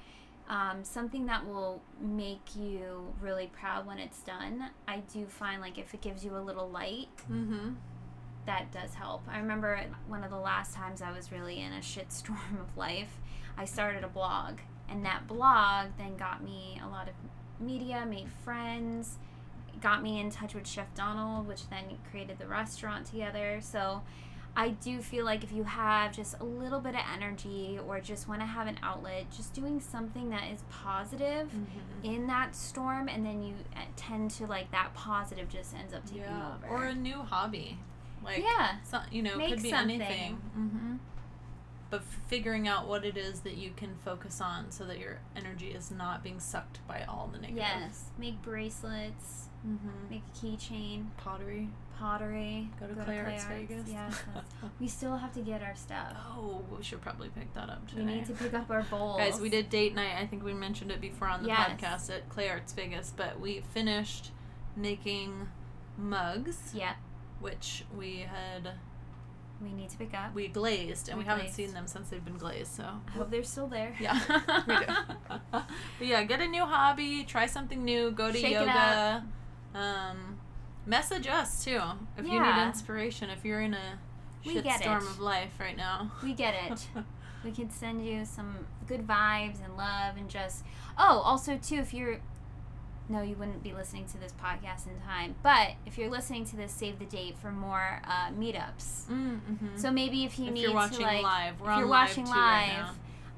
um, 0.49 0.83
something 0.85 1.27
that 1.27 1.47
will 1.47 1.81
make 2.01 2.55
you 2.57 3.13
really 3.21 3.47
proud 3.49 3.87
when 3.87 3.99
it's 3.99 4.21
done. 4.23 4.71
I 4.89 4.99
do 5.13 5.27
find 5.27 5.61
like 5.61 5.79
if 5.79 5.93
it 5.95 6.01
gives 6.01 6.25
you 6.25 6.37
a 6.37 6.39
little 6.41 6.69
light, 6.69 7.09
Mhm. 7.31 7.77
That 8.47 8.73
does 8.73 8.95
help. 8.95 9.23
I 9.31 9.39
remember 9.39 9.81
one 10.09 10.25
of 10.25 10.31
the 10.31 10.39
last 10.39 10.75
times 10.75 11.03
I 11.03 11.13
was 11.13 11.31
really 11.33 11.61
in 11.61 11.73
a 11.73 11.79
shitstorm 11.81 12.61
of 12.61 12.77
life, 12.77 13.19
I 13.59 13.65
started 13.65 14.05
a 14.05 14.09
blog, 14.09 14.59
and 14.89 15.05
that 15.05 15.27
blog 15.27 15.89
then 15.99 16.17
got 16.17 16.43
me 16.43 16.81
a 16.85 16.89
lot 16.89 17.09
of 17.09 17.15
media, 17.61 18.05
made 18.09 18.29
friends, 18.45 19.19
got 19.81 20.03
me 20.03 20.21
in 20.21 20.31
touch 20.31 20.55
with 20.55 20.67
Chef 20.67 20.93
Donald, 20.95 21.47
which 21.49 21.69
then 21.69 21.85
created 22.11 22.39
the 22.39 22.47
restaurant 22.47 23.07
together. 23.07 23.59
So 23.63 24.03
I 24.59 24.71
do 24.71 25.01
feel 25.01 25.25
like 25.27 25.45
if 25.45 25.53
you 25.53 25.65
have 25.65 26.15
just 26.15 26.39
a 26.41 26.45
little 26.45 26.81
bit 26.81 26.95
of 26.95 27.03
energy 27.15 27.79
or 27.87 28.01
just 28.01 28.27
want 28.29 28.41
to 28.41 28.47
have 28.47 28.67
an 28.67 28.79
outlet, 28.83 29.27
just 29.37 29.53
doing 29.53 29.81
something 29.81 30.31
that 30.31 30.45
is 30.51 30.63
positive 30.71 31.51
Mhm. 31.53 32.05
in 32.05 32.27
that 32.29 32.55
storm, 32.55 33.09
and 33.09 33.25
then 33.27 33.43
you 33.43 33.55
uh, 33.75 33.81
tend 33.97 34.31
to 34.33 34.47
like 34.47 34.71
that 34.71 34.95
positive 34.95 35.49
just 35.51 35.75
ends 35.75 35.93
up 35.93 36.07
taking 36.07 36.23
yeah 36.23 36.55
over. 36.65 36.69
or 36.69 36.85
a 36.85 36.95
new 36.95 37.21
hobby 37.23 37.79
like 38.27 38.43
yeah. 38.43 38.77
so, 38.85 38.99
you 39.11 39.23
know 39.23 39.37
Make 39.37 39.55
could 39.55 39.63
be 39.63 39.71
something. 39.71 40.03
anything 40.03 40.33
hmm 40.55 40.97
but 41.89 42.01
f- 42.01 42.19
figuring 42.27 42.67
out 42.67 42.89
what 42.89 43.05
it 43.05 43.17
is 43.17 43.41
that 43.41 43.57
you 43.57 43.71
can 43.77 43.95
focus 44.05 44.41
on 44.41 44.73
so 44.73 44.85
that 44.87 44.99
your 44.99 45.21
energy 45.37 45.69
is 45.69 45.91
not 45.93 46.23
being 46.25 46.41
sucked 46.41 46.81
by 46.89 47.05
all 47.09 47.31
the 47.33 47.39
negative 47.39 47.59
Yes, 47.59 48.07
make 48.19 48.43
bracelets, 48.43 49.47
mm-hmm. 49.67 50.11
make 50.11 50.23
a 50.35 50.37
keychain, 50.47 51.07
pottery 51.17 51.69
pottery. 51.97 52.69
go 52.79 52.87
to 52.89 52.95
Clay 53.05 53.19
Arts 53.21 53.45
Vegas 53.45 53.85
that's- 53.89 54.23
we 54.81 54.87
still 54.89 55.17
have 55.17 55.33
to 55.33 55.41
get 55.41 55.63
our 55.63 55.75
stuff. 55.77 56.13
oh 56.37 56.63
we 56.77 56.83
should 56.83 57.01
probably 57.01 57.29
pick 57.29 57.55
that 57.55 57.71
up 57.71 57.89
today 57.89 58.03
We 58.03 58.15
need 58.17 58.27
to 58.27 58.33
pick 58.35 58.53
up 58.53 58.69
our 58.71 58.83
bowls. 58.83 59.17
Guys, 59.21 59.41
we 59.41 59.49
did 59.49 59.71
date 59.71 59.95
night. 59.95 60.17
I 60.21 60.27
think 60.27 60.43
we 60.45 60.53
mentioned 60.53 60.91
it 60.91 61.01
before 61.01 61.29
on 61.29 61.43
the 61.45 61.49
Yes. 61.51 61.71
podcast 61.81 62.15
at 62.15 62.29
Clay 62.29 62.49
Arts 62.51 62.73
Vegas, 62.73 63.13
but 63.17 63.39
we 63.41 63.61
finished 63.73 64.33
making 64.77 65.49
mugs, 65.97 66.59
Yeah, 66.75 66.95
which 67.41 67.85
we 67.97 68.21
had 68.21 68.73
We 69.63 69.73
need 69.73 69.89
to 69.91 69.97
pick 69.97 70.13
up. 70.15 70.35
We 70.35 70.49
glazed, 70.49 71.09
and 71.09 71.19
We 71.19 71.25
we, 71.25 71.29
haven't 71.29 71.45
glazed. 71.47 71.57
seen 71.57 71.73
them 71.73 71.87
since 71.87 72.09
they've 72.11 72.25
been 72.25 72.37
glazed. 72.39 72.73
So 72.75 72.85
I 72.85 73.11
hope 73.13 73.31
they're 73.31 73.43
still 73.43 73.67
there. 73.69 73.95
yeah, 74.01 74.19
we 74.67 74.77
do. 74.77 74.87
but 75.51 75.65
yeah, 76.01 76.23
get 76.25 76.41
a 76.41 76.47
new 76.47 76.65
hobby, 76.65 77.25
try 77.25 77.47
something 77.47 77.85
new, 77.85 78.11
go 78.11 78.31
to 78.31 78.39
Shake 78.39 78.53
yoga. 78.53 79.25
Um, 79.75 80.39
message 80.87 81.27
us 81.27 81.65
too 81.65 81.81
if 82.17 82.27
you 82.27 82.41
need 82.41 82.63
inspiration. 82.67 83.31
If 83.31 83.45
you're 83.45 83.61
in 83.63 83.75
a 83.75 83.99
We 84.45 84.53
shit 84.55 84.71
storm 84.81 85.07
of 85.07 85.19
life 85.21 85.53
right 85.59 85.77
now. 85.77 86.13
We 86.23 86.33
get 86.35 86.55
it. 86.71 86.87
we 87.45 87.51
can 87.53 87.71
send 87.71 88.05
you 88.07 88.25
some 88.25 88.67
good 88.87 89.07
vibes 89.07 89.65
and 89.65 89.77
love 89.77 90.17
and 90.17 90.29
just 90.29 90.65
oh 90.99 91.19
also 91.25 91.57
too 91.57 91.77
if 91.77 91.93
you're 91.93 92.21
no 93.09 93.23
you 93.23 93.37
wouldn't 93.37 93.63
be 93.63 93.73
listening 93.73 94.07
to 94.07 94.19
this 94.19 94.33
podcast 94.33 94.87
in 94.87 95.01
time. 95.01 95.35
But 95.43 95.73
if 95.87 95.99
you're 95.99 96.11
listening 96.11 96.45
to 96.47 96.57
this 96.57 96.73
save 96.73 96.99
the 96.99 97.05
date 97.05 97.39
for 97.39 97.53
more 97.53 98.03
uh, 98.07 98.31
meetups. 98.31 99.07
Mm-hmm. 99.07 99.77
so 99.77 99.91
maybe 99.91 100.25
if 100.25 100.39
you 100.39 100.47
if 100.49 100.53
need 100.55 100.67
to 100.67 100.73
like 100.73 101.23
live, 101.23 101.61
we're 101.61 101.71
if 101.71 101.79
you're 101.79 101.87
live 101.87 102.09
watching 102.09 102.25
live 102.27 102.35
right 102.35 102.91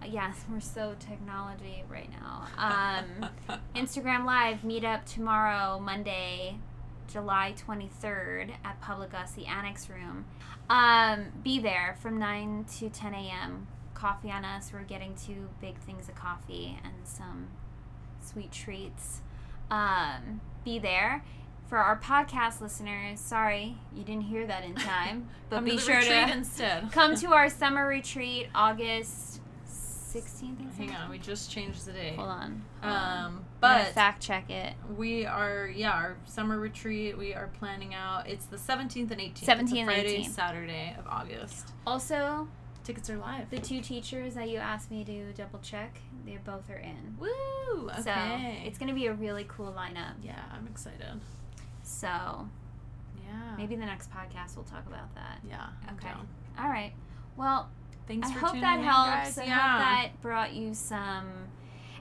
uh, 0.02 0.06
yes 0.10 0.44
we're 0.50 0.60
so 0.60 0.94
technology 0.98 1.84
right 1.88 2.10
now. 2.10 2.46
Um 2.56 3.58
instagram 3.76 4.24
live 4.24 4.62
meetup 4.62 5.04
tomorrow 5.04 5.80
monday 5.80 6.56
july 7.08 7.54
23rd 7.66 8.52
at 8.64 8.80
PublicUs 8.80 9.34
the 9.34 9.46
annex 9.46 9.90
room. 9.90 10.24
Um 10.70 11.26
be 11.42 11.58
there 11.58 11.96
from 12.00 12.18
9 12.18 12.64
to 12.78 12.88
10 12.88 13.14
a.m 13.14 13.66
coffee 13.98 14.30
on 14.30 14.44
us. 14.44 14.72
We're 14.72 14.82
getting 14.82 15.14
two 15.16 15.48
big 15.60 15.76
things 15.78 16.08
of 16.08 16.14
coffee 16.14 16.78
and 16.84 16.94
some 17.02 17.48
sweet 18.20 18.52
treats 18.52 19.20
um 19.70 20.40
be 20.64 20.78
there 20.78 21.24
for 21.68 21.78
our 21.78 21.98
podcast 21.98 22.60
listeners 22.60 23.20
sorry 23.20 23.76
you 23.94 24.02
didn't 24.02 24.22
hear 24.24 24.46
that 24.46 24.64
in 24.64 24.74
time 24.74 25.28
but 25.50 25.64
be 25.64 25.72
to 25.72 25.78
sure 25.78 26.00
to 26.00 26.32
instead. 26.32 26.90
come 26.92 27.14
to 27.14 27.32
our 27.32 27.48
summer 27.50 27.86
retreat 27.86 28.48
august 28.54 29.40
16th 29.66 30.58
and 30.58 30.72
Hang 30.78 30.94
on, 30.96 31.10
we 31.10 31.18
just 31.18 31.50
changed 31.50 31.84
the 31.84 31.92
date. 31.92 32.16
hold 32.16 32.28
on 32.30 32.62
hold 32.80 32.94
on. 32.94 33.24
Um, 33.26 33.36
I'm 33.36 33.44
but 33.60 33.86
fact 33.88 34.22
check 34.22 34.48
it 34.48 34.72
we 34.96 35.26
are 35.26 35.68
yeah 35.74 35.90
our 35.90 36.16
summer 36.24 36.58
retreat. 36.58 37.18
We 37.18 37.34
are 37.34 37.48
planning 37.58 37.92
out. 37.94 38.26
It's 38.26 38.46
the 38.46 38.56
seventeenth 38.56 39.10
and 39.10 39.20
eighteenth. 39.20 39.46
17th 39.50 39.60
It's 39.64 39.72
a 39.72 39.76
and 39.76 39.84
Friday, 39.86 40.22
18th. 40.22 40.30
Saturday 40.30 40.96
of 40.98 41.06
August. 41.08 41.72
also 41.86 42.48
Tickets 42.88 43.10
are 43.10 43.18
live. 43.18 43.50
the 43.50 43.58
two 43.58 43.82
teachers 43.82 44.34
that 44.34 44.48
you 44.48 44.56
asked 44.56 44.90
me 44.90 45.04
to 45.04 45.32
double 45.34 45.58
check 45.58 45.98
they 46.24 46.38
both 46.42 46.70
are 46.70 46.76
in 46.78 47.16
Woo! 47.20 47.90
Okay. 47.90 48.00
so 48.62 48.66
it's 48.66 48.78
gonna 48.78 48.94
be 48.94 49.08
a 49.08 49.12
really 49.12 49.44
cool 49.46 49.70
lineup 49.76 50.14
yeah, 50.22 50.42
I'm 50.50 50.66
excited. 50.66 51.20
so 51.82 52.48
Yeah. 53.26 53.56
maybe 53.58 53.76
the 53.76 53.84
next 53.84 54.10
podcast 54.10 54.56
we'll 54.56 54.64
talk 54.64 54.86
about 54.86 55.14
that 55.16 55.38
Yeah. 55.46 55.66
Okay. 55.92 56.08
all 56.58 56.68
right 56.70 56.94
well 57.36 57.68
Thanks 58.06 58.30
I 58.30 58.32
for 58.32 58.38
hope 58.38 58.48
tuning 58.52 58.62
that 58.62 58.78
in, 58.78 58.84
helps. 58.86 59.36
guys. 59.36 59.38
I 59.38 59.44
yeah. 59.44 59.58
hope 59.72 59.80
that 59.80 60.22
brought 60.22 60.54
you 60.54 60.72
some, 60.72 61.26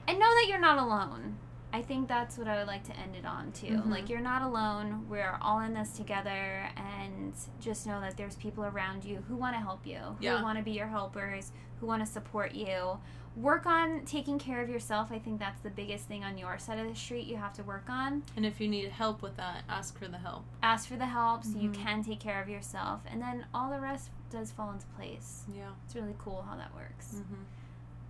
and 0.06 0.18
know 0.18 0.24
that 0.26 0.46
you're 0.48 0.58
not 0.58 0.78
alone. 0.78 1.36
I 1.72 1.82
think 1.82 2.08
that's 2.08 2.38
what 2.38 2.48
I 2.48 2.56
would 2.58 2.66
like 2.66 2.84
to 2.84 2.96
end 2.96 3.14
it 3.14 3.26
on 3.26 3.52
too. 3.52 3.66
Mhm. 3.66 3.90
Like 3.90 4.08
you're 4.08 4.20
not 4.20 4.42
alone. 4.42 5.06
We're 5.08 5.38
all 5.42 5.60
in 5.60 5.74
this 5.74 5.92
together, 5.92 6.70
and 6.76 7.34
just 7.60 7.86
know 7.86 8.00
that 8.00 8.16
there's 8.16 8.36
people 8.36 8.64
around 8.64 9.04
you 9.04 9.22
who 9.28 9.36
want 9.36 9.54
to 9.54 9.60
help 9.60 9.86
you, 9.86 9.98
who 9.98 10.16
Yeah. 10.24 10.42
want 10.42 10.56
to 10.58 10.64
be 10.64 10.70
your 10.72 10.86
helpers, 10.88 11.52
who 11.80 11.86
want 11.86 12.04
to 12.04 12.10
support 12.10 12.52
you. 12.54 12.98
Work 13.36 13.66
on 13.66 14.04
taking 14.06 14.38
care 14.38 14.62
of 14.62 14.68
yourself. 14.70 15.12
I 15.12 15.18
think 15.20 15.38
that's 15.38 15.60
the 15.60 15.70
biggest 15.70 16.06
thing 16.06 16.24
on 16.24 16.38
your 16.38 16.58
side 16.58 16.78
of 16.78 16.88
the 16.88 16.94
street. 16.96 17.26
You 17.26 17.36
have 17.36 17.52
to 17.52 17.62
work 17.62 17.88
on. 17.88 18.24
And 18.34 18.44
if 18.46 18.60
you 18.60 18.66
need 18.66 18.88
help 18.88 19.20
with 19.22 19.36
that, 19.36 19.62
ask 19.68 19.96
for 19.96 20.08
the 20.08 20.18
help. 20.18 20.44
Ask 20.62 20.88
for 20.88 20.96
the 20.96 21.06
help 21.06 21.44
so 21.44 21.56
you 21.58 21.70
Mhm. 21.70 21.74
can 21.74 22.02
take 22.02 22.18
care 22.18 22.42
of 22.42 22.48
yourself, 22.48 23.02
and 23.06 23.20
then 23.22 23.46
all 23.54 23.70
the 23.70 23.78
rest 23.80 24.10
does 24.30 24.50
fall 24.50 24.72
into 24.72 24.86
place. 24.88 25.44
Yeah. 25.54 25.70
It's 25.84 25.94
really 25.94 26.16
cool 26.18 26.42
how 26.48 26.56
that 26.56 26.74
works. 26.74 27.14
Mm-hmm. 27.16 27.42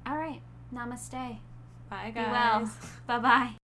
All 0.06 0.16
right. 0.16 0.40
Namaste. 0.72 1.40
Bye, 1.90 2.08
Be 2.08 2.20
guys. 2.20 2.30
well. 2.30 2.70
Bye 3.06 3.18
bye. 3.18 3.67